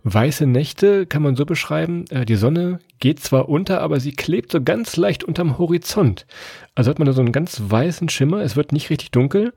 Weiße 0.03 0.47
Nächte 0.47 1.05
kann 1.05 1.21
man 1.21 1.35
so 1.35 1.45
beschreiben, 1.45 2.05
äh, 2.09 2.25
die 2.25 2.35
Sonne 2.35 2.79
geht 2.99 3.19
zwar 3.19 3.49
unter, 3.49 3.81
aber 3.81 3.99
sie 3.99 4.13
klebt 4.13 4.51
so 4.51 4.61
ganz 4.61 4.97
leicht 4.97 5.23
unterm 5.23 5.57
Horizont. 5.57 6.25
Also 6.73 6.89
hat 6.89 6.99
man 6.99 7.05
da 7.05 7.13
so 7.13 7.21
einen 7.21 7.31
ganz 7.31 7.61
weißen 7.63 8.09
Schimmer, 8.09 8.41
es 8.41 8.55
wird 8.55 8.71
nicht 8.71 8.89
richtig 8.89 9.11
dunkel 9.11 9.53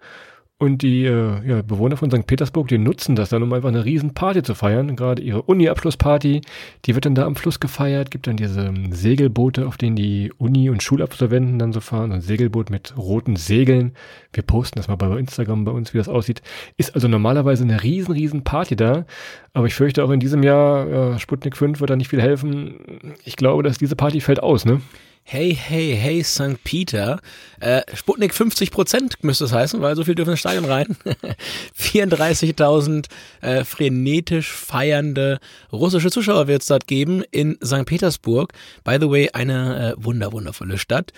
und 0.64 0.82
die 0.82 1.04
äh, 1.04 1.46
ja, 1.46 1.62
Bewohner 1.62 1.96
von 1.96 2.10
St. 2.10 2.26
Petersburg, 2.26 2.68
die 2.68 2.78
nutzen 2.78 3.14
das 3.14 3.28
dann, 3.28 3.42
um 3.42 3.52
einfach 3.52 3.68
eine 3.68 3.84
riesen 3.84 4.14
Party 4.14 4.42
zu 4.42 4.54
feiern. 4.54 4.96
Gerade 4.96 5.22
ihre 5.22 5.42
Uni-Abschlussparty, 5.42 6.40
die 6.84 6.94
wird 6.94 7.04
dann 7.04 7.14
da 7.14 7.26
am 7.26 7.36
Fluss 7.36 7.60
gefeiert. 7.60 8.10
Gibt 8.10 8.26
dann 8.26 8.36
diese 8.36 8.66
ähm, 8.66 8.92
Segelboote, 8.92 9.66
auf 9.66 9.76
denen 9.76 9.94
die 9.94 10.32
Uni- 10.38 10.70
und 10.70 10.82
Schulabsolventen 10.82 11.58
dann 11.58 11.72
so 11.72 11.80
fahren. 11.80 12.10
So 12.10 12.14
ein 12.14 12.20
Segelboot 12.22 12.70
mit 12.70 12.96
roten 12.96 13.36
Segeln. 13.36 13.92
Wir 14.32 14.42
posten 14.42 14.78
das 14.78 14.88
mal 14.88 14.96
bei 14.96 15.06
Instagram 15.18 15.64
bei 15.64 15.72
uns, 15.72 15.92
wie 15.92 15.98
das 15.98 16.08
aussieht. 16.08 16.42
Ist 16.76 16.94
also 16.94 17.06
normalerweise 17.06 17.64
eine 17.64 17.82
riesen, 17.82 18.12
riesen 18.12 18.42
Party 18.42 18.74
da. 18.74 19.04
Aber 19.52 19.66
ich 19.66 19.74
fürchte 19.74 20.02
auch 20.02 20.10
in 20.10 20.20
diesem 20.20 20.42
Jahr, 20.42 21.14
äh, 21.14 21.18
Sputnik 21.18 21.56
5 21.56 21.80
wird 21.80 21.90
da 21.90 21.96
nicht 21.96 22.08
viel 22.08 22.22
helfen. 22.22 23.12
Ich 23.24 23.36
glaube, 23.36 23.62
dass 23.62 23.78
diese 23.78 23.96
Party 23.96 24.20
fällt 24.20 24.42
aus, 24.42 24.64
ne? 24.64 24.80
Hey, 25.26 25.54
hey, 25.54 25.96
hey, 25.96 26.22
St. 26.22 26.62
Peter. 26.64 27.18
Äh, 27.58 27.80
Sputnik 27.94 28.34
50 28.34 28.70
Prozent 28.70 29.24
müsste 29.24 29.46
es 29.46 29.52
heißen, 29.52 29.80
weil 29.80 29.96
so 29.96 30.04
viel 30.04 30.14
dürfen 30.14 30.32
ins 30.32 30.40
Stadion 30.40 30.66
rein. 30.66 30.98
34.000 31.80 33.06
äh, 33.40 33.64
frenetisch 33.64 34.52
feiernde 34.52 35.40
russische 35.72 36.10
Zuschauer 36.10 36.46
wird 36.46 36.60
es 36.60 36.68
dort 36.68 36.86
geben 36.86 37.24
in 37.30 37.56
St. 37.64 37.86
Petersburg. 37.86 38.52
By 38.84 38.98
the 39.00 39.08
way, 39.10 39.30
eine 39.32 39.94
äh, 39.96 40.04
wunder, 40.04 40.30
wundervolle 40.30 40.76
Stadt. 40.76 41.12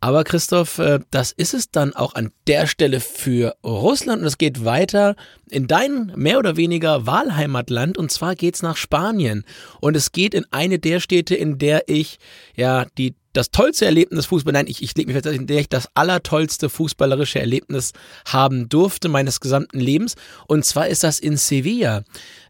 Aber 0.00 0.24
Christoph, 0.24 0.78
äh, 0.78 0.98
das 1.10 1.32
ist 1.32 1.54
es 1.54 1.70
dann 1.70 1.94
auch 1.94 2.14
an 2.14 2.32
der 2.46 2.66
Stelle 2.66 3.00
für 3.00 3.56
Russland 3.64 4.20
und 4.20 4.28
es 4.28 4.36
geht 4.36 4.66
weiter 4.66 5.16
in 5.48 5.66
dein 5.66 6.12
mehr 6.14 6.38
oder 6.38 6.58
weniger 6.58 7.06
Wahlheimatland 7.06 7.96
und 7.96 8.12
zwar 8.12 8.34
geht's 8.34 8.62
nach 8.62 8.76
Spanien 8.76 9.44
und 9.80 9.96
es 9.96 10.12
geht 10.12 10.34
in 10.34 10.44
eine 10.50 10.78
der 10.78 11.00
Städte, 11.00 11.34
in 11.34 11.56
der 11.56 11.88
ich 11.88 12.18
ja 12.54 12.84
die 12.98 13.14
das 13.36 13.50
tollste 13.50 13.84
Erlebnis 13.84 14.26
Fußball, 14.26 14.52
nein, 14.52 14.66
ich, 14.66 14.82
ich 14.82 14.96
lege 14.96 15.12
mich 15.12 15.22
fest, 15.22 15.36
in 15.36 15.46
der 15.46 15.60
ich 15.60 15.68
das 15.68 15.88
allertollste 15.94 16.68
fußballerische 16.68 17.38
Erlebnis 17.38 17.92
haben 18.26 18.68
durfte 18.68 19.08
meines 19.08 19.40
gesamten 19.40 19.78
Lebens. 19.78 20.14
Und 20.46 20.64
zwar 20.64 20.88
ist 20.88 21.04
das 21.04 21.18
in 21.18 21.36
Sevilla. 21.36 22.02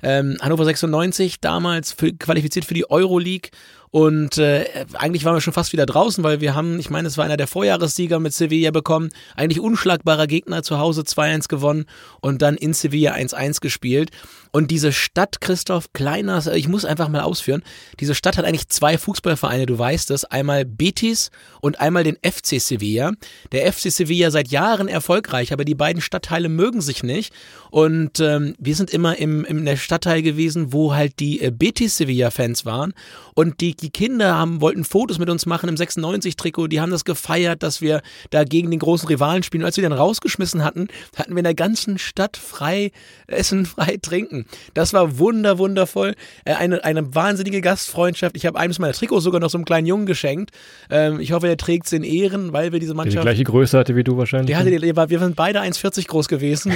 Ähm, 0.03 0.37
Hannover 0.41 0.65
96, 0.65 1.41
damals 1.41 1.93
für, 1.93 2.13
qualifiziert 2.13 2.65
für 2.65 2.75
die 2.75 2.89
Euroleague 2.89 3.51
und 3.91 4.39
äh, 4.39 4.67
eigentlich 4.95 5.25
waren 5.25 5.35
wir 5.35 5.41
schon 5.41 5.53
fast 5.53 5.73
wieder 5.73 5.87
draußen, 5.87 6.23
weil 6.25 6.41
wir 6.41 6.55
haben, 6.55 6.79
ich 6.79 6.91
meine, 6.91 7.09
es 7.09 7.17
war 7.17 7.25
einer 7.25 7.37
der 7.37 7.47
Vorjahressieger 7.47 8.19
mit 8.19 8.35
Sevilla 8.35 8.71
bekommen, 8.71 9.11
eigentlich 9.37 9.61
unschlagbarer 9.61 10.27
Gegner 10.27 10.63
zu 10.63 10.79
Hause 10.79 11.03
2-1 11.03 11.49
gewonnen 11.49 11.87
und 12.21 12.43
dann 12.43 12.57
in 12.57 12.75
Sevilla 12.75 13.15
1-1 13.15 13.61
gespielt. 13.61 14.11
Und 14.53 14.71
diese 14.71 14.91
Stadt, 14.93 15.41
Christoph 15.43 15.93
Kleiner, 15.93 16.47
ich 16.55 16.67
muss 16.67 16.87
einfach 16.87 17.09
mal 17.09 17.21
ausführen, 17.21 17.63
diese 18.01 18.15
Stadt 18.15 18.39
hat 18.39 18.47
eigentlich 18.47 18.69
zwei 18.69 18.97
Fußballvereine, 18.97 19.67
du 19.67 19.79
weißt 19.79 20.11
es, 20.11 20.25
einmal 20.25 20.65
Betis 20.65 21.31
und 21.61 21.79
einmal 21.79 22.05
den 22.05 22.17
FC 22.23 22.59
Sevilla. 22.61 23.13
Der 23.53 23.71
FC 23.71 23.93
Sevilla 23.93 24.31
seit 24.31 24.49
Jahren 24.49 24.89
erfolgreich, 24.89 25.53
aber 25.53 25.67
die 25.67 25.75
beiden 25.75 26.01
Stadtteile 26.01 26.49
mögen 26.49 26.81
sich 26.81 27.03
nicht. 27.03 27.35
Und 27.71 28.21
ähm, 28.21 28.55
wir 28.59 28.75
sind 28.75 28.91
immer 28.91 29.19
im, 29.19 29.45
im 29.45 29.77
Stadtteil 29.77 30.23
gewesen, 30.23 30.73
wo 30.73 30.95
halt 30.95 31.21
die 31.21 31.43
äh, 31.43 31.51
Betis 31.51 31.99
Sevilla-Fans 31.99 32.65
waren. 32.65 32.95
Und 33.35 33.61
die, 33.61 33.76
die 33.81 33.91
Kinder 33.91 34.35
haben, 34.35 34.61
wollten 34.61 34.85
Fotos 34.85 35.19
mit 35.19 35.31
uns 35.31 35.47
machen 35.47 35.69
im 35.69 35.75
96-Trikot. 35.75 36.69
Die 36.69 36.81
haben 36.81 36.91
das 36.91 37.05
gefeiert, 37.05 37.63
dass 37.63 37.81
wir 37.81 38.03
da 38.31 38.45
gegen 38.45 38.71
den 38.71 38.81
großen 38.81 39.09
Rivalen 39.09 39.43
spielen. 39.43 39.63
Und 39.63 39.67
als 39.67 39.77
wir 39.77 39.83
dann 39.83 39.93
rausgeschmissen 39.93 40.65
hatten, 40.65 40.89
hatten 41.17 41.33
wir 41.33 41.39
in 41.39 41.45
der 41.45 41.55
ganzen 41.55 41.99
Stadt 41.99 42.37
frei 42.37 42.93
essen, 43.27 43.67
frei 43.67 43.99
trinken. 44.01 44.47
Das 44.75 44.93
war 44.93 45.19
wunder, 45.19 45.59
wundervoll. 45.59 46.15
Äh, 46.45 46.55
eine, 46.55 46.85
eine 46.85 47.15
wahnsinnige 47.15 47.61
Gastfreundschaft. 47.61 48.37
Ich 48.37 48.47
habe 48.47 48.59
eines 48.59 48.79
meiner 48.79 48.93
Trikots 48.93 49.25
sogar 49.25 49.41
noch 49.41 49.51
so 49.51 49.59
einem 49.59 49.65
kleinen 49.65 49.87
Jungen 49.87 50.07
geschenkt. 50.07 50.51
Ähm, 50.91 51.21
ich 51.21 51.33
hoffe, 51.33 51.49
er 51.49 51.57
trägt 51.57 51.87
es 51.87 51.93
in 51.93 52.03
Ehren, 52.03 52.53
weil 52.53 52.73
wir 52.73 52.81
diese 52.81 52.95
Mannschaft. 52.95 53.17
Der 53.17 53.23
die 53.23 53.27
gleiche 53.27 53.45
Größe 53.45 53.79
hatte 53.79 53.97
wie 53.97 54.05
du 54.05 54.17
wahrscheinlich. 54.17 54.49
Der 54.49 54.59
hatte, 54.59 54.97
war, 54.97 55.11
wir 55.11 55.19
sind 55.19 55.37
beide 55.37 55.61
1,40 55.61 56.07
groß 56.07 56.29
gewesen. 56.29 56.73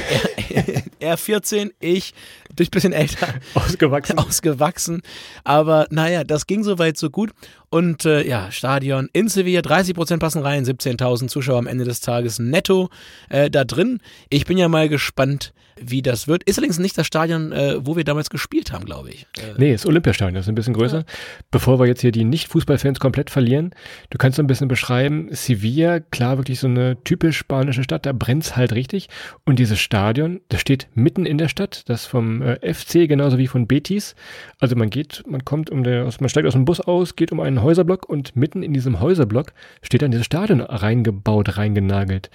er 1.00 1.16
14, 1.16 1.72
ich 1.80 2.14
durch 2.54 2.68
ein 2.68 2.70
bisschen 2.70 2.92
älter. 2.92 3.28
Ausgewachsen. 3.54 4.18
Ausgewachsen. 4.18 5.02
Aber 5.44 5.86
naja, 5.90 6.24
das 6.24 6.46
ging 6.46 6.62
soweit 6.90 6.96
so 6.96 7.10
gut. 7.10 7.30
Und 7.70 8.04
äh, 8.04 8.26
ja, 8.26 8.50
Stadion 8.50 9.08
in 9.12 9.28
Sevilla, 9.28 9.62
30 9.62 9.94
Prozent 9.94 10.20
passen 10.20 10.42
rein, 10.42 10.64
17.000 10.64 11.28
Zuschauer 11.28 11.58
am 11.58 11.66
Ende 11.66 11.84
des 11.84 12.00
Tages 12.00 12.38
netto 12.38 12.90
äh, 13.28 13.50
da 13.50 13.64
drin. 13.64 14.00
Ich 14.28 14.44
bin 14.44 14.58
ja 14.58 14.68
mal 14.68 14.88
gespannt, 14.88 15.52
wie 15.80 16.02
das 16.02 16.28
wird. 16.28 16.44
Ist 16.44 16.58
allerdings 16.58 16.78
nicht 16.78 16.96
das 16.96 17.06
Stadion, 17.06 17.52
äh, 17.52 17.74
wo 17.84 17.96
wir 17.96 18.04
damals 18.04 18.30
gespielt 18.30 18.72
haben, 18.72 18.84
glaube 18.84 19.10
ich. 19.10 19.26
Äh, 19.38 19.54
nee, 19.58 19.72
ist 19.72 19.86
Olympiastadion, 19.86 20.34
das 20.34 20.44
ist 20.44 20.48
ein 20.48 20.54
bisschen 20.54 20.74
größer. 20.74 20.98
Ja. 20.98 21.04
Bevor 21.50 21.78
wir 21.80 21.86
jetzt 21.86 22.00
hier 22.00 22.12
die 22.12 22.24
Nicht-Fußballfans 22.24 23.00
komplett 23.00 23.30
verlieren, 23.30 23.70
du 24.10 24.18
kannst 24.18 24.36
so 24.36 24.42
ein 24.42 24.46
bisschen 24.46 24.68
beschreiben, 24.68 25.28
Sevilla, 25.32 26.00
klar, 26.00 26.36
wirklich 26.36 26.60
so 26.60 26.66
eine 26.66 27.02
typisch 27.04 27.38
spanische 27.38 27.82
Stadt, 27.82 28.06
da 28.06 28.12
brennt's 28.12 28.56
halt 28.56 28.72
richtig. 28.72 29.08
Und 29.44 29.58
dieses 29.58 29.78
Stadion, 29.78 30.40
das 30.48 30.60
steht 30.60 30.88
mitten 30.94 31.26
in 31.26 31.38
der 31.38 31.48
Stadt, 31.48 31.88
das 31.88 32.06
vom 32.06 32.42
äh, 32.42 32.74
FC 32.74 33.08
genauso 33.08 33.38
wie 33.38 33.46
von 33.46 33.66
Betis. 33.66 34.14
Also 34.58 34.76
man 34.76 34.90
geht, 34.90 35.22
man 35.26 35.44
kommt 35.44 35.70
um 35.70 35.84
der, 35.84 36.04
man 36.20 36.28
steigt 36.28 36.46
aus 36.46 36.54
dem 36.54 36.64
Bus 36.64 36.80
aus, 36.80 37.16
geht 37.16 37.32
um 37.32 37.40
einen 37.40 37.62
Häuserblock 37.62 38.08
und 38.08 38.36
mitten 38.36 38.62
in 38.62 38.72
diesem 38.72 39.00
Häuserblock 39.00 39.52
steht 39.82 40.02
dann 40.02 40.10
dieses 40.10 40.26
Stadion 40.26 40.60
reingebaut, 40.60 41.56
reingenagelt 41.56 42.30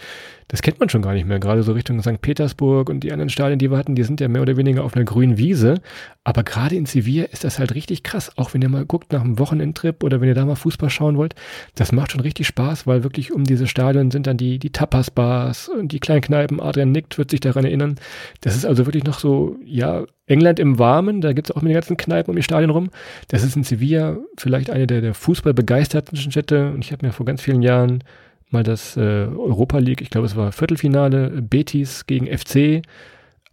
das 0.48 0.62
kennt 0.62 0.80
man 0.80 0.90
schon 0.90 1.02
gar 1.02 1.14
nicht 1.14 1.26
mehr. 1.26 1.40
Gerade 1.40 1.64
so 1.64 1.74
Richtung 1.74 2.02
St. 2.02 2.22
Petersburg 2.22 2.90
und 2.90 3.00
die 3.00 3.12
anderen 3.12 3.30
Stadien, 3.36 3.60
die 3.60 3.70
wir 3.70 3.78
hatten, 3.78 3.96
die 3.96 4.04
sind 4.04 4.22
ja 4.22 4.28
mehr 4.28 4.42
oder 4.42 4.58
weniger 4.58 4.84
auf 4.84 4.96
einer 4.96 5.06
grünen 5.06 5.38
Wiese. 5.38 5.82
Aber 6.24 6.44
gerade 6.44 6.76
in 6.76 6.86
Sevilla 6.86 7.26
ist 7.26 7.44
das 7.44 7.60
halt 7.60 7.76
richtig 7.76 8.02
krass. 8.04 8.32
Auch 8.38 8.54
wenn 8.54 8.62
ihr 8.62 8.70
mal 8.70 8.86
guckt 8.86 9.12
nach 9.12 9.22
einem 9.22 9.38
Wochenendtrip 9.38 10.04
oder 10.04 10.22
wenn 10.22 10.28
ihr 10.28 10.34
da 10.34 10.46
mal 10.46 10.56
Fußball 10.56 10.90
schauen 10.90 11.18
wollt, 11.18 11.36
das 11.76 11.92
macht 11.92 12.12
schon 12.12 12.22
richtig 12.22 12.48
Spaß, 12.48 12.88
weil 12.88 13.04
wirklich 13.04 13.34
um 13.34 13.44
diese 13.44 13.68
Stadion 13.68 14.10
sind 14.10 14.26
dann 14.26 14.38
die, 14.38 14.58
die 14.58 14.72
Tapas-Bars 14.72 15.70
und 15.70 15.92
die 15.92 16.00
kleinen 16.00 16.22
Kneipen. 16.22 16.60
Adrian 16.60 16.92
nickt, 16.92 17.18
wird 17.18 17.30
sich 17.30 17.42
daran 17.42 17.66
erinnern. 17.66 17.96
Das 18.42 18.56
ist 18.56 18.66
also 18.66 18.88
wirklich 18.88 19.04
noch 19.04 19.20
so, 19.20 19.58
ja, 19.64 20.06
England 20.28 20.60
im 20.60 20.80
Warmen, 20.80 21.22
da 21.22 21.34
gibt 21.34 21.50
es 21.50 21.56
auch 21.56 21.62
mit 21.62 21.70
den 21.70 21.76
ganzen 21.76 21.98
Kneipen 21.98 22.32
um 22.32 22.36
die 22.36 22.44
Stadien 22.44 22.72
rum. 22.72 22.90
Das 23.28 23.44
ist 23.44 23.56
in 23.56 23.64
Sevilla 23.64 24.18
vielleicht 24.38 24.72
eine 24.72 24.88
der, 24.88 25.02
der 25.02 25.14
fußballbegeisterten 25.14 26.18
Städte. 26.18 26.72
Und 26.72 26.84
ich 26.84 26.92
habe 26.92 27.06
mir 27.06 27.12
vor 27.12 27.26
ganz 27.26 27.42
vielen 27.42 27.62
Jahren 27.62 28.04
mal 28.50 28.64
das 28.64 28.98
äh, 28.98 29.02
Europa 29.02 29.78
League, 29.78 30.02
ich 30.02 30.10
glaube 30.10 30.26
es 30.26 30.36
war 30.36 30.52
Viertelfinale, 30.52 31.42
Betis 31.42 32.06
gegen 32.08 32.26
FC 32.26 32.82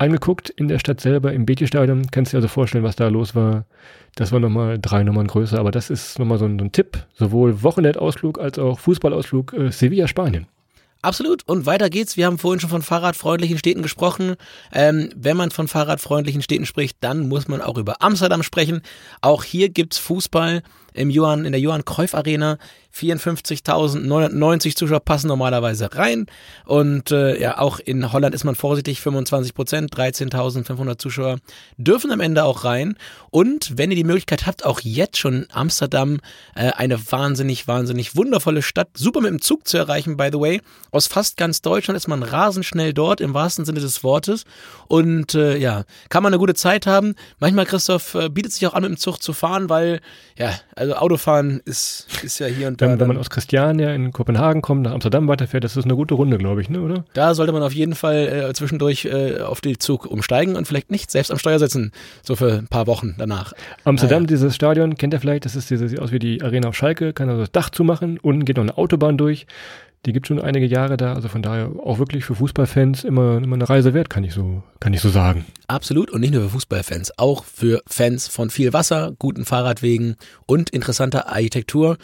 angeguckt 0.02 0.50
in 0.50 0.68
der 0.68 0.78
Stadt 0.78 1.00
selber, 1.00 1.32
im 1.32 1.46
Betis-Stadion. 1.46 2.10
Kannst 2.10 2.32
du 2.32 2.36
dir 2.36 2.38
also 2.38 2.48
vorstellen, 2.48 2.84
was 2.84 2.96
da 2.96 3.08
los 3.08 3.34
war. 3.34 3.64
Das 4.14 4.32
war 4.32 4.40
nochmal 4.40 4.78
drei 4.80 5.02
Nummern 5.02 5.26
größer, 5.26 5.58
aber 5.58 5.70
das 5.70 5.88
ist 5.88 6.18
nochmal 6.18 6.38
so 6.38 6.44
ein, 6.44 6.58
so 6.58 6.64
ein 6.64 6.72
Tipp, 6.72 7.06
sowohl 7.14 7.62
Wochenendausflug 7.62 8.38
als 8.38 8.58
auch 8.58 8.78
Fußballausflug 8.78 9.54
äh, 9.54 9.70
Sevilla, 9.70 10.06
Spanien. 10.06 10.46
Absolut. 11.02 11.42
Und 11.48 11.66
weiter 11.66 11.90
geht's. 11.90 12.16
Wir 12.16 12.26
haben 12.26 12.38
vorhin 12.38 12.60
schon 12.60 12.70
von 12.70 12.82
fahrradfreundlichen 12.82 13.58
Städten 13.58 13.82
gesprochen. 13.82 14.36
Ähm, 14.72 15.10
wenn 15.16 15.36
man 15.36 15.50
von 15.50 15.66
fahrradfreundlichen 15.66 16.42
Städten 16.42 16.64
spricht, 16.64 16.98
dann 17.00 17.28
muss 17.28 17.48
man 17.48 17.60
auch 17.60 17.76
über 17.76 17.96
Amsterdam 18.00 18.44
sprechen. 18.44 18.82
Auch 19.20 19.42
hier 19.42 19.68
gibt's 19.68 19.98
Fußball 19.98 20.62
im 20.94 21.10
Johann, 21.10 21.44
in 21.44 21.52
der 21.52 21.60
Johann 21.60 21.84
Cruyff 21.84 22.14
Arena. 22.14 22.58
54.990 22.94 24.76
Zuschauer 24.76 25.00
passen 25.00 25.28
normalerweise 25.28 25.94
rein. 25.94 26.26
Und 26.66 27.10
äh, 27.10 27.40
ja, 27.40 27.58
auch 27.58 27.78
in 27.78 28.12
Holland 28.12 28.34
ist 28.34 28.44
man 28.44 28.54
vorsichtig, 28.54 29.00
25 29.00 29.54
Prozent, 29.54 29.96
13.500 29.96 30.98
Zuschauer 30.98 31.38
dürfen 31.78 32.10
am 32.12 32.20
Ende 32.20 32.44
auch 32.44 32.64
rein. 32.64 32.96
Und 33.30 33.78
wenn 33.78 33.90
ihr 33.90 33.96
die 33.96 34.04
Möglichkeit 34.04 34.46
habt, 34.46 34.64
auch 34.64 34.80
jetzt 34.80 35.16
schon 35.16 35.46
Amsterdam, 35.52 36.20
äh, 36.54 36.70
eine 36.72 36.98
wahnsinnig, 37.10 37.66
wahnsinnig 37.66 38.14
wundervolle 38.14 38.62
Stadt, 38.62 38.88
super 38.94 39.20
mit 39.20 39.30
dem 39.30 39.40
Zug 39.40 39.66
zu 39.66 39.78
erreichen, 39.78 40.16
by 40.16 40.28
the 40.30 40.38
way. 40.38 40.60
Aus 40.90 41.06
fast 41.06 41.38
ganz 41.38 41.62
Deutschland 41.62 41.96
ist 41.96 42.08
man 42.08 42.22
rasend 42.22 42.66
schnell 42.66 42.92
dort, 42.92 43.20
im 43.20 43.32
wahrsten 43.32 43.64
Sinne 43.64 43.80
des 43.80 44.04
Wortes. 44.04 44.44
Und 44.88 45.34
äh, 45.34 45.56
ja, 45.56 45.84
kann 46.10 46.22
man 46.22 46.32
eine 46.32 46.38
gute 46.38 46.54
Zeit 46.54 46.86
haben. 46.86 47.14
Manchmal, 47.38 47.64
Christoph, 47.64 48.14
äh, 48.14 48.28
bietet 48.28 48.52
sich 48.52 48.66
auch 48.66 48.74
an, 48.74 48.82
mit 48.82 48.90
dem 48.90 48.98
Zug 48.98 49.22
zu 49.22 49.32
fahren, 49.32 49.70
weil, 49.70 50.00
ja, 50.36 50.52
also 50.82 50.94
Autofahren 50.96 51.60
ist, 51.64 52.08
ist 52.24 52.40
ja 52.40 52.48
hier 52.48 52.66
und 52.66 52.82
da. 52.82 52.88
Wenn, 52.88 52.98
wenn 52.98 53.08
man 53.08 53.16
aus 53.16 53.30
Christiania 53.30 53.94
in 53.94 54.12
Kopenhagen 54.12 54.62
kommt, 54.62 54.82
nach 54.82 54.90
Amsterdam 54.90 55.28
weiterfährt, 55.28 55.62
das 55.62 55.76
ist 55.76 55.84
eine 55.84 55.94
gute 55.94 56.14
Runde, 56.14 56.38
glaube 56.38 56.60
ich, 56.60 56.68
ne, 56.68 56.80
oder? 56.80 57.04
Da 57.12 57.34
sollte 57.34 57.52
man 57.52 57.62
auf 57.62 57.72
jeden 57.72 57.94
Fall 57.94 58.48
äh, 58.50 58.52
zwischendurch 58.52 59.04
äh, 59.04 59.40
auf 59.40 59.60
den 59.60 59.78
Zug 59.78 60.06
umsteigen 60.06 60.56
und 60.56 60.66
vielleicht 60.66 60.90
nicht 60.90 61.12
selbst 61.12 61.30
am 61.30 61.38
Steuer 61.38 61.60
sitzen, 61.60 61.92
so 62.22 62.34
für 62.34 62.54
ein 62.54 62.66
paar 62.66 62.88
Wochen 62.88 63.14
danach. 63.16 63.52
Amsterdam, 63.84 64.18
ah, 64.18 64.22
ja. 64.22 64.26
dieses 64.26 64.56
Stadion, 64.56 64.96
kennt 64.96 65.14
ihr 65.14 65.20
vielleicht, 65.20 65.44
das 65.44 65.54
ist 65.54 65.70
diese, 65.70 65.86
sieht 65.86 66.00
aus 66.00 66.10
wie 66.10 66.18
die 66.18 66.42
Arena 66.42 66.68
auf 66.68 66.74
Schalke, 66.74 67.12
kann 67.12 67.28
also 67.28 67.42
das 67.42 67.52
Dach 67.52 67.70
zumachen, 67.70 68.18
unten 68.18 68.44
geht 68.44 68.56
noch 68.56 68.64
eine 68.64 68.76
Autobahn 68.76 69.16
durch. 69.16 69.46
Die 70.04 70.12
gibt 70.12 70.26
schon 70.26 70.40
einige 70.40 70.66
Jahre 70.66 70.96
da, 70.96 71.14
also 71.14 71.28
von 71.28 71.42
daher 71.42 71.70
auch 71.78 72.00
wirklich 72.00 72.24
für 72.24 72.34
Fußballfans 72.34 73.04
immer, 73.04 73.36
immer 73.36 73.54
eine 73.54 73.68
Reise 73.68 73.94
wert, 73.94 74.10
kann 74.10 74.24
ich 74.24 74.34
so, 74.34 74.64
kann 74.80 74.92
ich 74.92 75.00
so 75.00 75.10
sagen. 75.10 75.44
Absolut 75.68 76.10
und 76.10 76.20
nicht 76.20 76.34
nur 76.34 76.42
für 76.42 76.48
Fußballfans, 76.48 77.18
auch 77.18 77.44
für 77.44 77.82
Fans 77.86 78.26
von 78.26 78.50
viel 78.50 78.72
Wasser, 78.72 79.12
guten 79.20 79.44
Fahrradwegen 79.44 80.16
und 80.46 80.70
interessanter 80.70 81.28
Architektur. 81.28 81.98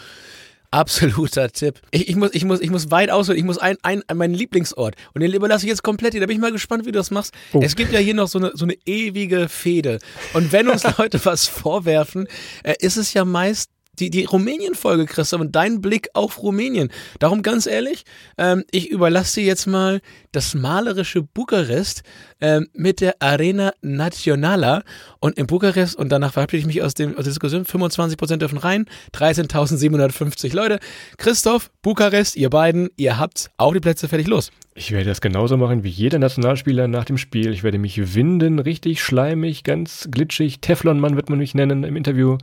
Absoluter 0.70 1.50
Tipp. 1.50 1.80
Ich, 1.90 2.08
ich, 2.08 2.14
muss, 2.14 2.34
ich, 2.34 2.44
muss, 2.44 2.60
ich 2.60 2.70
muss 2.70 2.90
weit 2.90 3.10
ausholen. 3.10 3.38
Ich 3.38 3.44
muss 3.44 3.58
ein, 3.58 3.78
ein, 3.82 4.02
ein 4.06 4.16
meinen 4.18 4.34
Lieblingsort. 4.34 4.96
Und 5.14 5.22
den 5.22 5.32
überlasse 5.32 5.64
ich 5.64 5.70
jetzt 5.70 5.82
komplett 5.82 6.12
hier. 6.12 6.20
Da 6.20 6.26
bin 6.26 6.36
ich 6.36 6.42
mal 6.42 6.52
gespannt, 6.52 6.84
wie 6.84 6.92
du 6.92 6.98
das 6.98 7.10
machst. 7.10 7.32
Oh. 7.54 7.60
Es 7.62 7.74
gibt 7.74 7.90
ja 7.90 7.98
hier 7.98 8.12
noch 8.12 8.28
so 8.28 8.38
eine, 8.38 8.52
so 8.54 8.66
eine 8.66 8.74
ewige 8.84 9.48
Fehde. 9.48 9.98
Und 10.34 10.52
wenn 10.52 10.68
uns 10.68 10.84
Leute 10.98 11.24
was 11.24 11.46
vorwerfen, 11.46 12.28
äh, 12.62 12.74
ist 12.80 12.98
es 12.98 13.14
ja 13.14 13.24
meist 13.24 13.70
die, 14.00 14.10
die 14.10 14.24
Rumänien-Folge, 14.24 15.06
Christoph, 15.06 15.40
und 15.40 15.54
dein 15.54 15.80
Blick 15.80 16.08
auf 16.14 16.42
Rumänien. 16.42 16.90
Darum 17.18 17.42
ganz 17.42 17.66
ehrlich, 17.66 18.04
ähm, 18.38 18.64
ich 18.70 18.90
überlasse 18.90 19.40
dir 19.40 19.46
jetzt 19.46 19.66
mal 19.66 20.00
das 20.32 20.54
malerische 20.54 21.22
Bukarest 21.22 22.02
ähm, 22.40 22.68
mit 22.72 23.00
der 23.00 23.16
Arena 23.20 23.72
Națională 23.80 24.84
und 25.20 25.38
in 25.38 25.46
Bukarest, 25.46 25.96
und 25.96 26.10
danach 26.10 26.32
verabschiede 26.32 26.60
ich 26.60 26.66
mich 26.66 26.82
aus, 26.82 26.94
dem, 26.94 27.10
aus 27.10 27.24
der 27.24 27.32
Diskussion, 27.32 27.64
25% 27.64 28.36
dürfen 28.36 28.58
rein, 28.58 28.86
13.750 29.14 30.54
Leute. 30.54 30.78
Christoph, 31.16 31.70
Bukarest, 31.82 32.36
ihr 32.36 32.50
beiden, 32.50 32.90
ihr 32.96 33.18
habt 33.18 33.50
auch 33.56 33.72
die 33.72 33.80
Plätze 33.80 34.08
fertig 34.08 34.26
los. 34.26 34.50
Ich 34.74 34.92
werde 34.92 35.06
das 35.06 35.20
genauso 35.20 35.56
machen 35.56 35.82
wie 35.82 35.88
jeder 35.88 36.20
Nationalspieler 36.20 36.86
nach 36.86 37.04
dem 37.04 37.18
Spiel. 37.18 37.52
Ich 37.52 37.64
werde 37.64 37.78
mich 37.78 38.14
winden, 38.14 38.60
richtig 38.60 39.02
schleimig, 39.02 39.64
ganz 39.64 40.08
glitschig. 40.10 40.60
Teflonmann 40.60 41.16
wird 41.16 41.30
man 41.30 41.38
mich 41.40 41.54
nennen 41.54 41.82
im 41.82 41.96
Interview. 41.96 42.38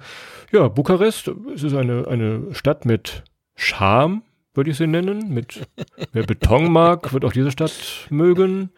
Ja, 0.51 0.67
Bukarest, 0.67 1.31
es 1.55 1.63
ist 1.63 1.73
eine, 1.73 2.07
eine 2.07 2.53
Stadt 2.53 2.83
mit 2.83 3.23
Charme, 3.55 4.23
würde 4.55 4.71
ich 4.71 4.77
sie 4.77 4.87
nennen. 4.87 5.33
Mit 5.33 5.67
wer 6.13 6.23
Beton 6.23 6.71
mag, 6.71 7.13
wird 7.13 7.25
auch 7.25 7.33
diese 7.33 7.51
Stadt 7.51 8.07
mögen. 8.09 8.69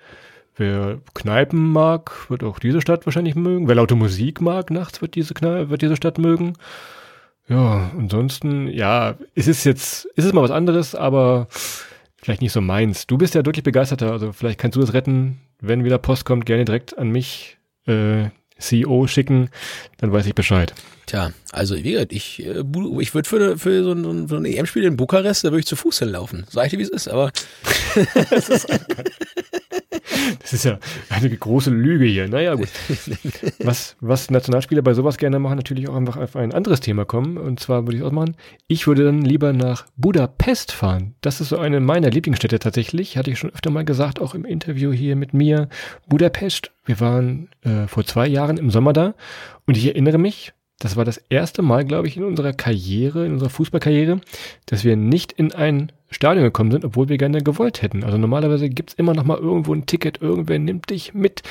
Wer 0.55 0.99
Kneipen 1.13 1.71
mag, 1.71 2.29
wird 2.29 2.43
auch 2.43 2.59
diese 2.59 2.81
Stadt 2.81 3.05
wahrscheinlich 3.05 3.35
mögen. 3.35 3.67
Wer 3.67 3.75
laute 3.75 3.95
Musik 3.95 4.41
mag 4.41 4.71
nachts, 4.71 5.01
wird 5.01 5.15
diese, 5.15 5.33
Kneipe, 5.33 5.69
wird 5.69 5.83
diese 5.83 5.95
Stadt 5.95 6.17
mögen. 6.17 6.53
Ja, 7.47 7.91
ansonsten, 7.97 8.67
ja, 8.67 9.15
es 9.35 9.47
ist 9.47 9.63
jetzt, 9.63 10.07
es 10.15 10.25
ist 10.25 10.33
mal 10.33 10.41
was 10.41 10.51
anderes, 10.51 10.95
aber 10.95 11.47
vielleicht 12.17 12.41
nicht 12.41 12.51
so 12.51 12.59
meins. 12.59 13.07
Du 13.07 13.17
bist 13.17 13.35
ja 13.35 13.43
deutlich 13.43 13.63
begeisterter, 13.63 14.11
also 14.11 14.33
vielleicht 14.33 14.59
kannst 14.59 14.75
du 14.75 14.81
es 14.81 14.93
retten, 14.93 15.39
wenn 15.61 15.85
wieder 15.85 15.97
Post 15.97 16.25
kommt, 16.25 16.45
gerne 16.45 16.65
direkt 16.65 16.97
an 16.97 17.09
mich, 17.09 17.57
äh, 17.85 18.25
CEO 18.59 19.07
schicken, 19.07 19.49
dann 19.97 20.11
weiß 20.11 20.25
ich 20.25 20.35
Bescheid. 20.35 20.73
Tja, 21.05 21.31
also 21.51 21.75
wie 21.75 21.91
gesagt, 21.91 22.11
ich, 22.11 22.45
äh, 22.45 22.63
ich 22.99 23.13
würde 23.13 23.29
für, 23.29 23.57
für 23.57 23.83
so 23.83 23.93
ein, 23.93 24.27
so 24.27 24.35
ein 24.35 24.45
EM-Spiel 24.45 24.83
in 24.83 24.97
Bukarest, 24.97 25.43
da 25.43 25.49
würde 25.49 25.59
ich 25.59 25.65
zu 25.65 25.75
Fuß 25.75 25.99
hinlaufen. 25.99 26.45
Sag 26.49 26.65
ich 26.65 26.71
dir, 26.71 26.79
wie 26.79 26.83
es 26.83 26.89
ist, 26.89 27.07
aber. 27.07 27.31
das, 28.29 28.49
ist 28.49 28.67
das 30.41 30.53
ist 30.53 30.65
ja 30.65 30.79
eine 31.09 31.29
große 31.29 31.69
Lüge 31.69 32.05
hier. 32.05 32.27
Naja, 32.27 32.55
gut. 32.55 32.69
Was, 33.59 33.95
was 33.99 34.29
Nationalspieler 34.29 34.81
bei 34.81 34.93
sowas 34.93 35.17
gerne 35.17 35.39
machen, 35.39 35.57
natürlich 35.57 35.89
auch 35.89 35.95
einfach 35.95 36.17
auf 36.17 36.35
ein 36.35 36.53
anderes 36.53 36.79
Thema 36.79 37.05
kommen. 37.05 37.37
Und 37.37 37.59
zwar 37.59 37.85
würde 37.85 37.97
ich 37.97 38.03
auch 38.03 38.11
machen, 38.11 38.35
ich 38.67 38.87
würde 38.87 39.03
dann 39.05 39.21
lieber 39.21 39.53
nach 39.53 39.85
Budapest 39.97 40.71
fahren. 40.71 41.15
Das 41.21 41.41
ist 41.41 41.49
so 41.49 41.57
eine 41.57 41.79
meiner 41.79 42.09
Lieblingsstädte 42.09 42.59
tatsächlich. 42.59 43.17
Hatte 43.17 43.31
ich 43.31 43.39
schon 43.39 43.53
öfter 43.53 43.69
mal 43.69 43.85
gesagt, 43.85 44.19
auch 44.19 44.35
im 44.35 44.45
Interview 44.45 44.91
hier 44.91 45.15
mit 45.15 45.33
mir. 45.33 45.69
Budapest. 46.07 46.71
Wir 46.85 46.99
waren 46.99 47.49
äh, 47.61 47.87
vor 47.87 48.05
zwei 48.05 48.27
Jahren 48.27 48.57
im 48.57 48.69
Sommer 48.69 48.93
da. 48.93 49.15
Und 49.65 49.75
ich 49.75 49.85
erinnere 49.87 50.17
mich, 50.17 50.53
das 50.79 50.95
war 50.95 51.05
das 51.05 51.17
erste 51.29 51.61
Mal, 51.61 51.85
glaube 51.85 52.07
ich, 52.07 52.17
in 52.17 52.23
unserer 52.23 52.53
Karriere, 52.53 53.25
in 53.25 53.33
unserer 53.33 53.49
Fußballkarriere, 53.49 54.21
dass 54.67 54.83
wir 54.83 54.95
nicht 54.95 55.31
in 55.31 55.53
ein 55.53 55.91
Stadion 56.09 56.45
gekommen 56.45 56.71
sind, 56.71 56.85
obwohl 56.85 57.09
wir 57.09 57.17
gerne 57.17 57.41
gewollt 57.41 57.81
hätten. 57.81 58.03
Also 58.03 58.17
normalerweise 58.17 58.69
gibt's 58.69 58.93
immer 58.93 59.13
noch 59.13 59.23
mal 59.23 59.37
irgendwo 59.37 59.73
ein 59.73 59.87
Ticket, 59.87 60.21
irgendwer 60.21 60.59
nimmt 60.59 60.89
dich 60.89 61.13
mit. 61.13 61.41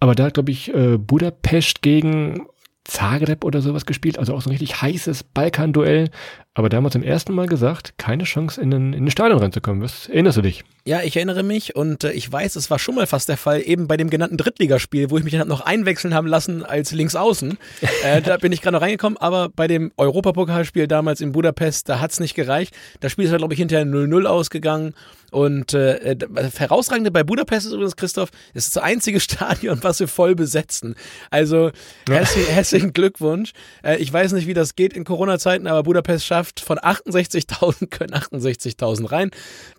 Aber 0.00 0.14
da 0.14 0.24
hat, 0.24 0.34
glaube 0.34 0.52
ich, 0.52 0.72
äh, 0.72 0.96
Budapest 0.96 1.82
gegen 1.82 2.46
Zagreb 2.84 3.44
oder 3.44 3.60
sowas 3.60 3.84
gespielt, 3.84 4.18
also 4.18 4.34
auch 4.34 4.40
so 4.40 4.48
ein 4.48 4.56
richtig 4.56 4.80
heißes 4.80 5.24
Balkan-Duell. 5.24 6.10
Aber 6.58 6.68
damals 6.68 6.94
zum 6.94 7.04
ersten 7.04 7.34
Mal 7.34 7.46
gesagt, 7.46 7.94
keine 7.98 8.24
Chance 8.24 8.60
in 8.60 8.72
den, 8.72 8.92
in 8.92 9.04
den 9.04 9.10
Stadion 9.12 9.38
reinzukommen. 9.38 9.80
Was 9.80 10.08
erinnerst 10.08 10.38
du 10.38 10.42
dich? 10.42 10.64
Ja, 10.84 11.02
ich 11.02 11.14
erinnere 11.14 11.44
mich 11.44 11.76
und 11.76 12.02
äh, 12.02 12.10
ich 12.10 12.32
weiß, 12.32 12.56
es 12.56 12.68
war 12.68 12.80
schon 12.80 12.96
mal 12.96 13.06
fast 13.06 13.28
der 13.28 13.36
Fall, 13.36 13.62
eben 13.64 13.86
bei 13.86 13.96
dem 13.96 14.10
genannten 14.10 14.36
Drittligaspiel, 14.36 15.08
wo 15.10 15.18
ich 15.18 15.22
mich 15.22 15.34
dann 15.34 15.46
noch 15.46 15.60
einwechseln 15.60 16.14
haben 16.14 16.26
lassen 16.26 16.64
als 16.64 16.90
Linksaußen. 16.90 17.58
äh, 18.02 18.22
da 18.22 18.38
bin 18.38 18.50
ich 18.50 18.60
gerade 18.60 18.74
noch 18.74 18.82
reingekommen, 18.82 19.18
aber 19.18 19.50
bei 19.50 19.68
dem 19.68 19.92
Europapokalspiel 19.98 20.88
damals 20.88 21.20
in 21.20 21.30
Budapest, 21.30 21.88
da 21.88 22.00
hat's 22.00 22.18
nicht 22.18 22.34
gereicht. 22.34 22.74
Das 22.98 23.12
Spiel 23.12 23.26
ist 23.26 23.30
halt, 23.30 23.38
glaube 23.38 23.54
ich, 23.54 23.60
hinterher 23.60 23.86
0-0 23.86 24.24
ausgegangen 24.24 24.94
und 25.30 25.74
äh, 25.74 26.16
herausragende 26.56 27.10
bei 27.10 27.22
Budapest 27.22 27.66
ist 27.66 27.72
übrigens, 27.72 27.96
Christoph, 27.96 28.30
es 28.54 28.66
ist 28.66 28.76
das 28.76 28.82
einzige 28.82 29.20
Stadion, 29.28 29.78
was 29.82 30.00
wir 30.00 30.08
voll 30.08 30.34
besetzen. 30.34 30.94
Also 31.30 31.70
herzlichen, 32.08 32.50
herzlichen 32.50 32.92
Glückwunsch. 32.94 33.52
Äh, 33.84 33.98
ich 33.98 34.12
weiß 34.12 34.32
nicht, 34.32 34.46
wie 34.46 34.54
das 34.54 34.74
geht 34.74 34.94
in 34.94 35.04
Corona-Zeiten, 35.04 35.66
aber 35.66 35.82
Budapest 35.82 36.24
schafft 36.24 36.47
von 36.56 36.78
68.000 36.78 37.86
können 37.90 38.14
68.000 38.14 39.10
rein. 39.10 39.30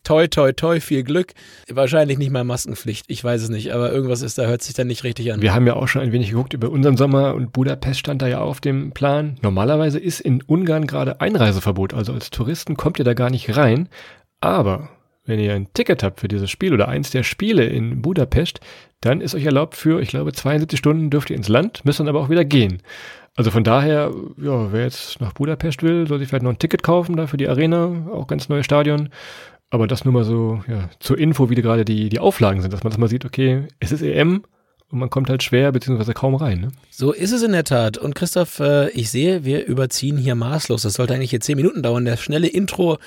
Toi, 0.04 0.28
toi, 0.28 0.52
toi, 0.52 0.80
viel 0.80 1.04
Glück. 1.04 1.34
Wahrscheinlich 1.70 2.18
nicht 2.18 2.32
mal 2.32 2.44
Maskenpflicht, 2.44 3.06
ich 3.08 3.24
weiß 3.24 3.44
es 3.44 3.50
nicht, 3.50 3.74
aber 3.74 3.92
irgendwas 3.92 4.22
ist 4.22 4.38
da, 4.38 4.46
hört 4.46 4.62
sich 4.62 4.74
dann 4.74 4.88
nicht 4.88 5.04
richtig 5.04 5.32
an. 5.34 5.42
Wir 5.42 5.54
haben 5.54 5.68
ja 5.68 5.76
auch 5.76 5.88
schon 5.88 6.02
ein 6.02 6.12
wenig 6.12 6.32
geguckt 6.32 6.54
über 6.54 6.70
unseren 6.70 6.98
Sommer 6.98 7.36
und 7.36 7.54
Budapest 7.54 8.00
stand 8.00 8.22
da 8.22 8.28
ja 8.28 8.40
auf 8.42 8.62
dem 8.62 8.92
Plan. 8.92 9.38
Normalerweise 9.42 10.00
ist 10.00 10.20
in 10.20 10.42
Ungarn 10.42 10.88
gerade 10.88 11.22
Einreiseverbot, 11.22 11.94
also 11.94 12.14
als 12.14 12.30
Touristen 12.30 12.78
kommt 12.78 13.00
ihr 13.00 13.06
da 13.06 13.14
gar 13.14 13.30
nicht 13.30 13.56
rein. 13.58 13.90
Aber 14.42 14.90
wenn 15.30 15.40
ihr 15.40 15.54
ein 15.54 15.72
Ticket 15.74 16.02
habt 16.02 16.20
für 16.20 16.28
dieses 16.28 16.50
Spiel 16.50 16.74
oder 16.74 16.88
eins 16.88 17.12
der 17.12 17.24
Spiele 17.24 17.66
in 17.66 18.02
Budapest, 18.02 18.62
dann 19.02 19.22
ist 19.22 19.36
euch 19.36 19.46
erlaubt 19.46 19.76
für, 19.76 20.02
ich 20.02 20.10
glaube, 20.10 20.34
72 20.34 20.78
Stunden 20.78 21.10
dürft 21.10 21.30
ihr 21.30 21.36
ins 21.36 21.48
Land, 21.48 21.86
müsst 21.86 22.00
dann 22.00 22.08
aber 22.08 22.20
auch 22.20 22.30
wieder 22.30 22.44
gehen. 22.44 22.82
Also 23.36 23.51
von 23.51 23.63
daher, 23.63 24.12
ja, 24.38 24.71
wer 24.71 24.83
jetzt 24.83 25.21
nach 25.21 25.33
Budapest 25.33 25.81
will, 25.83 26.07
soll 26.07 26.19
sich 26.19 26.27
vielleicht 26.27 26.43
noch 26.43 26.51
ein 26.51 26.59
Ticket 26.59 26.83
kaufen 26.83 27.15
da 27.15 27.27
für 27.27 27.38
die 27.38 27.48
Arena, 27.48 28.07
auch 28.12 28.27
ganz 28.27 28.50
neues 28.50 28.65
Stadion. 28.65 29.09
Aber 29.69 29.88
das 29.88 30.03
nur 30.03 30.13
mal 30.13 30.24
so, 30.24 30.61
ja, 30.68 30.89
zur 31.00 31.18
Info, 31.18 31.50
wie 31.50 31.55
die 31.55 31.61
gerade 31.61 31.85
die, 31.85 32.09
die 32.09 32.20
Auflagen 32.20 32.61
sind, 32.61 32.74
dass 32.74 32.83
man 32.83 32.92
das 32.92 32.98
mal 32.98 33.07
sieht, 33.07 33.25
okay, 33.25 33.68
es 33.79 33.92
ist 33.92 34.01
EM, 34.01 34.44
und 34.92 35.00
man 35.00 35.09
kommt 35.09 35.29
halt 35.29 35.44
schwer 35.44 35.72
beziehungsweise 35.72 36.13
kaum 36.13 36.33
rein. 36.33 36.61
Ne? 36.61 36.72
So 36.89 37.11
ist 37.11 37.31
es 37.31 37.44
in 37.44 37.51
der 37.51 37.63
Tat. 37.63 37.98
Und 37.98 38.15
Christoph, 38.15 38.59
äh, 38.59 38.89
ich 38.89 39.11
sehe, 39.11 39.46
wir 39.46 39.65
überziehen 39.65 40.18
hier 40.18 40.33
maßlos. 40.33 40.81
Das 40.81 40.94
sollte 40.94 41.13
eigentlich 41.13 41.29
hier 41.29 41.42
zehn 41.42 41.57
Minuten 41.57 41.83
dauern. 41.83 42.05
Der 42.05 42.18
schnelle 42.18 42.48
Intro, 42.48 42.98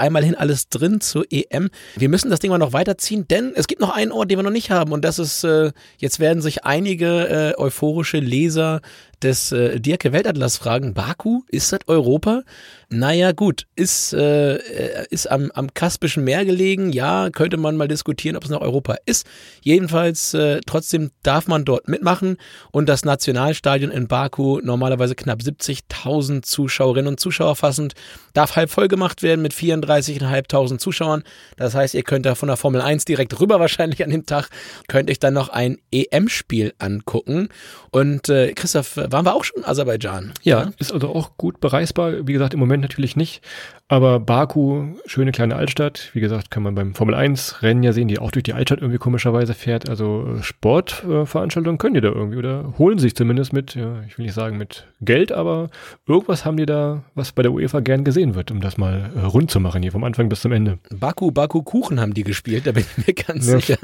einmal 0.00 0.24
hin 0.24 0.34
alles 0.34 0.68
drin 0.68 1.00
zur 1.00 1.24
EM. 1.30 1.70
Wir 1.96 2.08
müssen 2.08 2.30
das 2.30 2.40
Ding 2.40 2.50
mal 2.50 2.58
noch 2.58 2.72
weiterziehen, 2.72 3.28
denn 3.28 3.52
es 3.54 3.66
gibt 3.66 3.80
noch 3.80 3.94
einen 3.94 4.12
Ort, 4.12 4.30
den 4.30 4.38
wir 4.38 4.42
noch 4.42 4.50
nicht 4.50 4.70
haben. 4.70 4.92
Und 4.92 5.04
das 5.04 5.18
ist, 5.18 5.44
äh, 5.44 5.72
jetzt 5.98 6.18
werden 6.18 6.42
sich 6.42 6.64
einige 6.64 7.28
äh, 7.28 7.60
euphorische 7.60 8.18
Leser 8.18 8.80
des 9.22 9.52
äh, 9.52 9.80
Dirke 9.80 10.12
Weltatlas 10.12 10.56
fragen, 10.56 10.94
Baku, 10.94 11.42
ist 11.48 11.72
das 11.72 11.80
Europa? 11.86 12.42
Naja, 12.88 13.32
gut, 13.32 13.66
ist, 13.76 14.12
äh, 14.12 15.04
ist 15.10 15.30
am, 15.30 15.50
am 15.54 15.72
Kaspischen 15.74 16.24
Meer 16.24 16.44
gelegen. 16.44 16.90
Ja, 16.92 17.30
könnte 17.30 17.56
man 17.56 17.76
mal 17.76 17.86
diskutieren, 17.86 18.36
ob 18.36 18.44
es 18.44 18.50
noch 18.50 18.62
Europa 18.62 18.96
ist. 19.06 19.26
Jedenfalls, 19.62 20.34
äh, 20.34 20.60
trotzdem 20.66 21.10
darf 21.22 21.46
man 21.46 21.64
dort 21.64 21.86
mitmachen. 21.86 22.36
Und 22.72 22.88
das 22.88 23.04
Nationalstadion 23.04 23.90
in 23.90 24.08
Baku, 24.08 24.60
normalerweise 24.62 25.14
knapp 25.14 25.40
70.000 25.40 26.42
Zuschauerinnen 26.42 27.08
und 27.08 27.20
Zuschauer 27.20 27.56
fassend, 27.56 27.94
darf 28.32 28.56
halb 28.56 28.70
voll 28.70 28.88
gemacht 28.88 29.22
werden 29.22 29.42
mit 29.42 29.52
34.500 29.90 30.78
Zuschauern. 30.78 31.22
Das 31.56 31.74
heißt, 31.74 31.94
ihr 31.94 32.02
könnt 32.02 32.26
da 32.26 32.34
von 32.34 32.48
der 32.48 32.56
Formel 32.56 32.80
1 32.80 33.04
direkt 33.04 33.38
rüber 33.40 33.60
wahrscheinlich 33.60 34.04
an 34.04 34.10
dem 34.10 34.26
Tag, 34.26 34.48
könnt 34.88 35.10
euch 35.10 35.18
dann 35.18 35.34
noch 35.34 35.48
ein 35.48 35.78
EM-Spiel 35.92 36.74
angucken. 36.78 37.48
Und 37.90 38.28
äh, 38.28 38.52
Christoph, 38.52 38.96
waren 38.96 39.24
wir 39.24 39.34
auch 39.34 39.44
schon 39.44 39.62
in 39.62 39.64
Aserbaidschan? 39.64 40.32
Ja, 40.42 40.62
ja, 40.62 40.70
ist 40.78 40.92
also 40.92 41.08
auch 41.08 41.36
gut 41.36 41.60
bereisbar. 41.60 42.26
Wie 42.26 42.32
gesagt, 42.32 42.54
im 42.54 42.60
Moment 42.60 42.82
natürlich 42.82 43.16
nicht. 43.16 43.42
Aber 43.90 44.20
Baku, 44.20 44.94
schöne 45.06 45.32
kleine 45.32 45.56
Altstadt. 45.56 46.10
Wie 46.12 46.20
gesagt, 46.20 46.52
kann 46.52 46.62
man 46.62 46.76
beim 46.76 46.94
Formel 46.94 47.12
1 47.16 47.62
Rennen 47.62 47.82
ja 47.82 47.92
sehen, 47.92 48.06
die 48.06 48.20
auch 48.20 48.30
durch 48.30 48.44
die 48.44 48.52
Altstadt 48.52 48.78
irgendwie 48.78 48.98
komischerweise 48.98 49.52
fährt. 49.52 49.88
Also 49.88 50.36
äh, 50.38 50.42
Sportveranstaltungen 50.44 51.76
können 51.76 51.94
die 51.94 52.00
da 52.00 52.10
irgendwie 52.10 52.38
oder 52.38 52.74
holen 52.78 53.00
sich 53.00 53.16
zumindest 53.16 53.52
mit, 53.52 53.74
ja, 53.74 54.00
ich 54.06 54.16
will 54.16 54.26
nicht 54.26 54.34
sagen 54.34 54.58
mit 54.58 54.86
Geld, 55.00 55.32
aber 55.32 55.70
irgendwas 56.06 56.44
haben 56.44 56.56
die 56.56 56.66
da, 56.66 57.02
was 57.16 57.32
bei 57.32 57.42
der 57.42 57.50
UEFA 57.50 57.80
gern 57.80 58.04
gesehen 58.04 58.36
wird, 58.36 58.52
um 58.52 58.60
das 58.60 58.78
mal 58.78 59.10
äh, 59.16 59.20
rund 59.22 59.50
zu 59.50 59.58
machen 59.58 59.79
hier 59.82 59.92
vom 59.92 60.04
Anfang 60.04 60.28
bis 60.28 60.40
zum 60.40 60.52
Ende. 60.52 60.78
Baku, 60.90 61.30
Baku 61.30 61.62
Kuchen 61.62 62.00
haben 62.00 62.14
die 62.14 62.24
gespielt, 62.24 62.66
da 62.66 62.72
bin 62.72 62.84
ich 62.84 63.06
mir 63.06 63.14
ganz 63.14 63.46
ja. 63.46 63.58
sicher. 63.58 63.78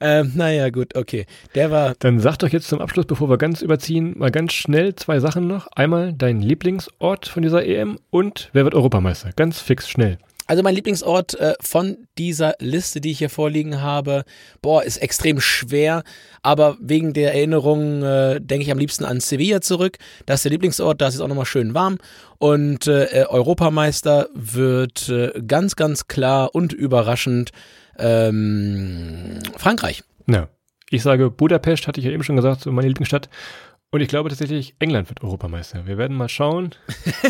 Ähm, 0.00 0.32
naja, 0.34 0.70
gut, 0.70 0.94
okay. 0.96 1.26
Der 1.54 1.70
war. 1.70 1.94
Dann 1.98 2.18
sag 2.20 2.36
doch 2.38 2.48
jetzt 2.48 2.68
zum 2.68 2.80
Abschluss, 2.80 3.06
bevor 3.06 3.28
wir 3.28 3.38
ganz 3.38 3.62
überziehen, 3.62 4.14
mal 4.18 4.30
ganz 4.30 4.52
schnell 4.52 4.94
zwei 4.94 5.20
Sachen 5.20 5.46
noch. 5.46 5.66
Einmal 5.74 6.12
dein 6.12 6.40
Lieblingsort 6.40 7.26
von 7.26 7.42
dieser 7.42 7.64
EM 7.64 7.98
und 8.10 8.50
wer 8.52 8.64
wird 8.64 8.74
Europameister? 8.74 9.30
Ganz 9.34 9.60
fix, 9.60 9.88
schnell. 9.88 10.18
Also 10.46 10.62
mein 10.62 10.74
Lieblingsort 10.74 11.38
äh, 11.38 11.54
von 11.60 12.06
dieser 12.18 12.54
Liste, 12.60 13.00
die 13.00 13.10
ich 13.10 13.18
hier 13.18 13.30
vorliegen 13.30 13.80
habe, 13.80 14.24
boah, 14.62 14.82
ist 14.82 14.98
extrem 14.98 15.40
schwer, 15.40 16.04
aber 16.42 16.76
wegen 16.80 17.12
der 17.12 17.34
Erinnerung 17.34 18.02
äh, 18.02 18.40
denke 18.40 18.64
ich 18.64 18.70
am 18.70 18.78
liebsten 18.78 19.04
an 19.04 19.20
Sevilla 19.20 19.60
zurück. 19.60 19.98
Das 20.24 20.36
ist 20.36 20.44
der 20.44 20.52
Lieblingsort, 20.52 21.00
da 21.00 21.08
ist 21.08 21.14
es 21.16 21.20
auch 21.20 21.28
nochmal 21.28 21.46
schön 21.46 21.74
warm 21.74 21.98
und 22.38 22.86
äh, 22.86 23.26
Europameister 23.28 24.28
wird 24.34 25.08
äh, 25.08 25.32
ganz, 25.46 25.74
ganz 25.74 26.06
klar 26.06 26.54
und 26.54 26.72
überraschend 26.72 27.50
ähm, 27.98 29.40
Frankreich. 29.56 30.04
Ja, 30.28 30.48
ich 30.90 31.02
sage 31.02 31.30
Budapest, 31.30 31.88
hatte 31.88 32.00
ich 32.00 32.06
ja 32.06 32.12
eben 32.12 32.22
schon 32.22 32.36
gesagt, 32.36 32.66
meine 32.66 32.88
Lieblingsstadt. 32.88 33.28
Und 33.92 34.00
ich 34.00 34.08
glaube 34.08 34.28
tatsächlich, 34.28 34.74
England 34.78 35.08
wird 35.08 35.22
Europameister. 35.22 35.86
Wir 35.86 35.96
werden 35.96 36.16
mal 36.16 36.28
schauen. 36.28 36.70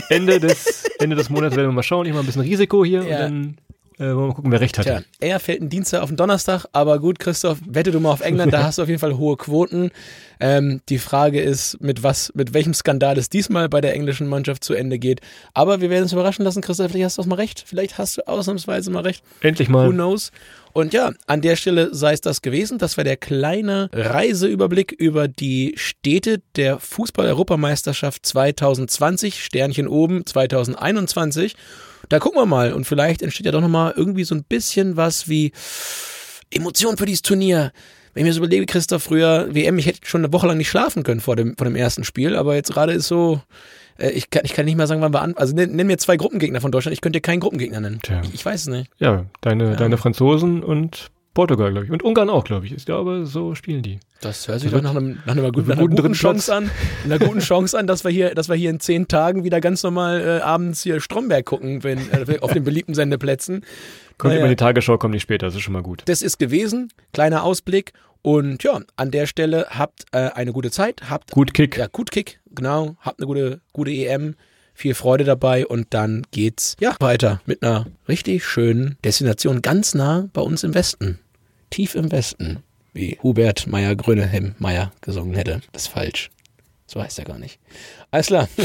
Ende 0.08 0.40
des, 0.40 0.84
Ende 0.98 1.14
des 1.14 1.30
Monats 1.30 1.54
werden 1.54 1.68
wir 1.68 1.72
mal 1.72 1.82
schauen. 1.82 2.06
Ich 2.06 2.12
mache 2.12 2.22
ein 2.22 2.26
bisschen 2.26 2.42
Risiko 2.42 2.84
hier 2.84 3.02
ja. 3.02 3.16
und 3.16 3.22
dann 3.22 3.56
äh, 3.98 4.04
wollen 4.04 4.16
wir 4.16 4.26
mal 4.26 4.34
gucken, 4.34 4.52
wer 4.52 4.60
recht 4.60 4.78
hat. 4.78 4.84
Tja, 4.84 5.00
er 5.20 5.40
fällt 5.40 5.62
ein 5.62 5.70
Dienstag 5.70 6.02
auf 6.02 6.10
den 6.10 6.16
Donnerstag, 6.16 6.66
aber 6.72 6.98
gut, 6.98 7.18
Christoph, 7.18 7.58
wette 7.66 7.90
du 7.90 8.00
mal 8.00 8.12
auf 8.12 8.20
England, 8.20 8.52
da 8.52 8.62
hast 8.64 8.78
du 8.78 8.82
auf 8.82 8.88
jeden 8.88 9.00
Fall 9.00 9.16
hohe 9.16 9.36
Quoten. 9.36 9.90
Ähm, 10.38 10.82
die 10.90 10.98
Frage 10.98 11.40
ist, 11.40 11.80
mit 11.80 12.02
was, 12.02 12.30
mit 12.34 12.52
welchem 12.52 12.74
Skandal 12.74 13.16
es 13.16 13.30
diesmal 13.30 13.70
bei 13.70 13.80
der 13.80 13.94
englischen 13.94 14.26
Mannschaft 14.26 14.64
zu 14.64 14.74
Ende 14.74 14.98
geht. 14.98 15.20
Aber 15.54 15.80
wir 15.80 15.88
werden 15.88 16.02
uns 16.02 16.12
überraschen 16.12 16.44
lassen, 16.44 16.60
Christoph, 16.60 16.90
vielleicht 16.90 17.06
hast 17.06 17.18
du 17.18 17.22
auch 17.22 17.26
mal 17.26 17.36
recht. 17.36 17.64
Vielleicht 17.66 17.96
hast 17.96 18.18
du 18.18 18.28
ausnahmsweise 18.28 18.90
mal 18.90 19.02
recht. 19.02 19.24
Endlich 19.40 19.70
mal. 19.70 19.88
Who 19.88 19.92
knows? 19.92 20.30
Und 20.74 20.92
ja, 20.92 21.12
an 21.26 21.40
der 21.40 21.56
Stelle 21.56 21.94
sei 21.94 22.12
es 22.12 22.20
das 22.20 22.42
gewesen. 22.42 22.76
Das 22.76 22.98
war 22.98 23.04
der 23.04 23.16
kleine 23.16 23.88
Reiseüberblick 23.94 24.92
über 24.92 25.26
die 25.26 25.72
Städte 25.78 26.42
der 26.54 26.78
Fußball-Europameisterschaft 26.80 28.26
2020, 28.26 29.42
Sternchen 29.42 29.88
oben 29.88 30.26
2021. 30.26 31.56
Da 32.08 32.18
gucken 32.18 32.38
wir 32.40 32.46
mal 32.46 32.72
und 32.72 32.84
vielleicht 32.84 33.22
entsteht 33.22 33.46
ja 33.46 33.52
doch 33.52 33.60
nochmal 33.60 33.94
irgendwie 33.96 34.24
so 34.24 34.34
ein 34.34 34.44
bisschen 34.44 34.96
was 34.96 35.28
wie 35.28 35.52
Emotion 36.50 36.96
für 36.96 37.06
dieses 37.06 37.22
Turnier 37.22 37.72
Wenn 38.14 38.22
ich 38.22 38.28
mir 38.28 38.32
so 38.32 38.40
überlege, 38.40 38.66
Christoph, 38.66 39.02
früher 39.02 39.54
WM, 39.54 39.78
ich 39.78 39.86
hätte 39.86 40.00
schon 40.04 40.22
eine 40.24 40.32
Woche 40.32 40.46
lang 40.46 40.56
nicht 40.56 40.70
schlafen 40.70 41.02
können 41.02 41.20
vor 41.20 41.36
dem, 41.36 41.56
vor 41.56 41.66
dem 41.66 41.76
ersten 41.76 42.04
Spiel, 42.04 42.34
aber 42.36 42.54
jetzt 42.54 42.72
gerade 42.72 42.92
ist 42.92 43.08
so, 43.08 43.40
äh, 43.98 44.10
ich, 44.10 44.30
kann, 44.30 44.42
ich 44.44 44.54
kann 44.54 44.64
nicht 44.64 44.76
mal 44.76 44.86
sagen, 44.86 45.02
wann 45.02 45.12
wir 45.12 45.20
an. 45.22 45.34
Also 45.36 45.54
nenn, 45.54 45.72
nenn 45.76 45.86
mir 45.86 45.98
zwei 45.98 46.16
Gruppengegner 46.16 46.60
von 46.62 46.72
Deutschland, 46.72 46.94
ich 46.94 47.00
könnte 47.02 47.18
dir 47.18 47.22
keinen 47.22 47.40
Gruppengegner 47.40 47.80
nennen. 47.80 47.98
Tja. 48.02 48.22
Ich, 48.24 48.32
ich 48.34 48.44
weiß 48.46 48.62
es 48.62 48.66
nicht. 48.68 48.90
Ja, 48.98 49.26
deine, 49.42 49.70
Ja. 49.70 49.76
deine 49.76 49.98
Franzosen 49.98 50.62
und 50.62 51.10
Portugal, 51.36 51.70
glaube 51.70 51.86
ich. 51.86 51.92
Und 51.92 52.02
Ungarn 52.02 52.28
auch, 52.28 52.42
glaube 52.42 52.66
ich. 52.66 52.72
Ich 52.74 52.84
glaube, 52.84 53.26
so 53.26 53.54
spielen 53.54 53.82
die. 53.82 54.00
Das 54.20 54.48
hört 54.48 54.60
sich 54.60 54.70
Das 54.72 54.82
doch 54.82 54.92
nach, 54.92 54.98
einem, 55.00 55.18
nach 55.24 55.36
einer, 55.36 55.52
guten, 55.52 55.68
nach 55.68 55.78
einer 55.78 55.86
guten 55.88 56.12
Chance 56.14 56.52
an, 56.52 56.70
einer 57.04 57.18
guten 57.20 57.38
Chance 57.38 57.78
an, 57.78 57.86
dass 57.86 58.02
wir 58.02 58.10
hier, 58.10 58.34
dass 58.34 58.48
wir 58.48 58.56
hier 58.56 58.70
in 58.70 58.80
zehn 58.80 59.06
Tagen 59.06 59.44
wieder 59.44 59.60
ganz 59.60 59.82
normal 59.84 60.20
äh, 60.20 60.40
abends 60.42 60.82
hier 60.82 61.00
Stromberg 61.00 61.44
gucken, 61.46 61.84
wenn, 61.84 61.98
äh, 62.10 62.38
auf 62.40 62.52
den 62.52 62.64
beliebten 62.64 62.94
Sendeplätzen. 62.94 63.64
Kommt 64.18 64.32
Naja. 64.32 64.40
immer 64.40 64.48
die 64.48 64.56
Tagesschau, 64.56 64.98
kommt 64.98 65.12
nicht 65.12 65.22
später, 65.22 65.46
das 65.46 65.54
ist 65.54 65.60
schon 65.60 65.74
mal 65.74 65.82
gut. 65.82 66.02
Das 66.06 66.22
ist 66.22 66.38
gewesen, 66.38 66.88
kleiner 67.12 67.44
Ausblick. 67.44 67.92
Und 68.22 68.64
ja, 68.64 68.80
an 68.96 69.10
der 69.12 69.26
Stelle 69.26 69.66
habt 69.70 70.06
äh, 70.10 70.30
eine 70.34 70.52
gute 70.52 70.72
Zeit, 70.72 71.10
habt 71.10 71.30
Gut 71.30 71.54
Kick. 71.54 71.76
ja 71.76 71.86
gut 71.86 72.10
Kick, 72.10 72.40
genau, 72.54 72.96
habt 73.00 73.20
eine 73.20 73.26
gute, 73.28 73.60
gute 73.72 73.92
EM, 73.92 74.34
viel 74.74 74.94
Freude 74.94 75.24
dabei 75.24 75.66
und 75.66 75.88
dann 75.94 76.24
geht's 76.32 76.76
ja 76.80 76.96
weiter 76.98 77.40
mit 77.46 77.62
einer 77.62 77.86
richtig 78.08 78.44
schönen 78.44 78.96
Destination 79.04 79.62
ganz 79.62 79.94
nah 79.94 80.28
bei 80.32 80.40
uns 80.42 80.64
im 80.64 80.74
Westen, 80.74 81.18
tief 81.70 81.94
im 81.94 82.10
Westen, 82.12 82.62
wie 82.92 83.18
Hubert 83.22 83.66
Meyer 83.66 83.94
Grönehem 83.96 84.54
Meyer 84.58 84.92
gesungen 85.00 85.34
hätte. 85.34 85.60
Das 85.72 85.82
ist 85.82 85.88
falsch. 85.88 86.30
So 86.86 87.02
heißt 87.02 87.18
er 87.18 87.24
gar 87.24 87.38
nicht. 87.38 87.58
Alles 88.10 88.26
klar, 88.28 88.48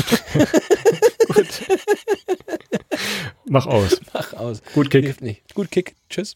Mach 3.46 3.66
aus. 3.68 4.00
mach 4.14 4.34
aus. 4.34 4.62
Gut 4.74 4.90
Kick. 4.92 5.04
Hilft 5.04 5.22
nicht. 5.22 5.54
Gut 5.54 5.72
Kick. 5.72 5.96
Tschüss. 6.10 6.36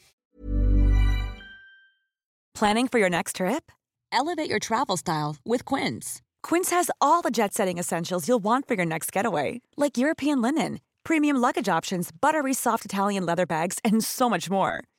Planning 2.53 2.87
for 2.87 2.99
your 2.99 3.09
next 3.09 3.35
trip? 3.37 3.71
Elevate 4.11 4.49
your 4.49 4.59
travel 4.59 4.97
style 4.97 5.35
with 5.45 5.65
Quince. 5.65 6.21
Quince 6.41 6.71
has 6.71 6.89
all 7.01 7.21
the 7.21 7.31
jet 7.31 7.53
setting 7.53 7.77
essentials 7.77 8.27
you'll 8.27 8.39
want 8.43 8.67
for 8.67 8.75
your 8.75 8.85
next 8.85 9.11
getaway, 9.11 9.61
like 9.77 9.97
European 9.97 10.41
linen, 10.41 10.79
premium 11.03 11.37
luggage 11.37 11.67
options, 11.67 12.11
buttery 12.21 12.53
soft 12.53 12.85
Italian 12.85 13.25
leather 13.25 13.45
bags, 13.45 13.77
and 13.83 14.03
so 14.03 14.29
much 14.29 14.49
more. 14.49 14.83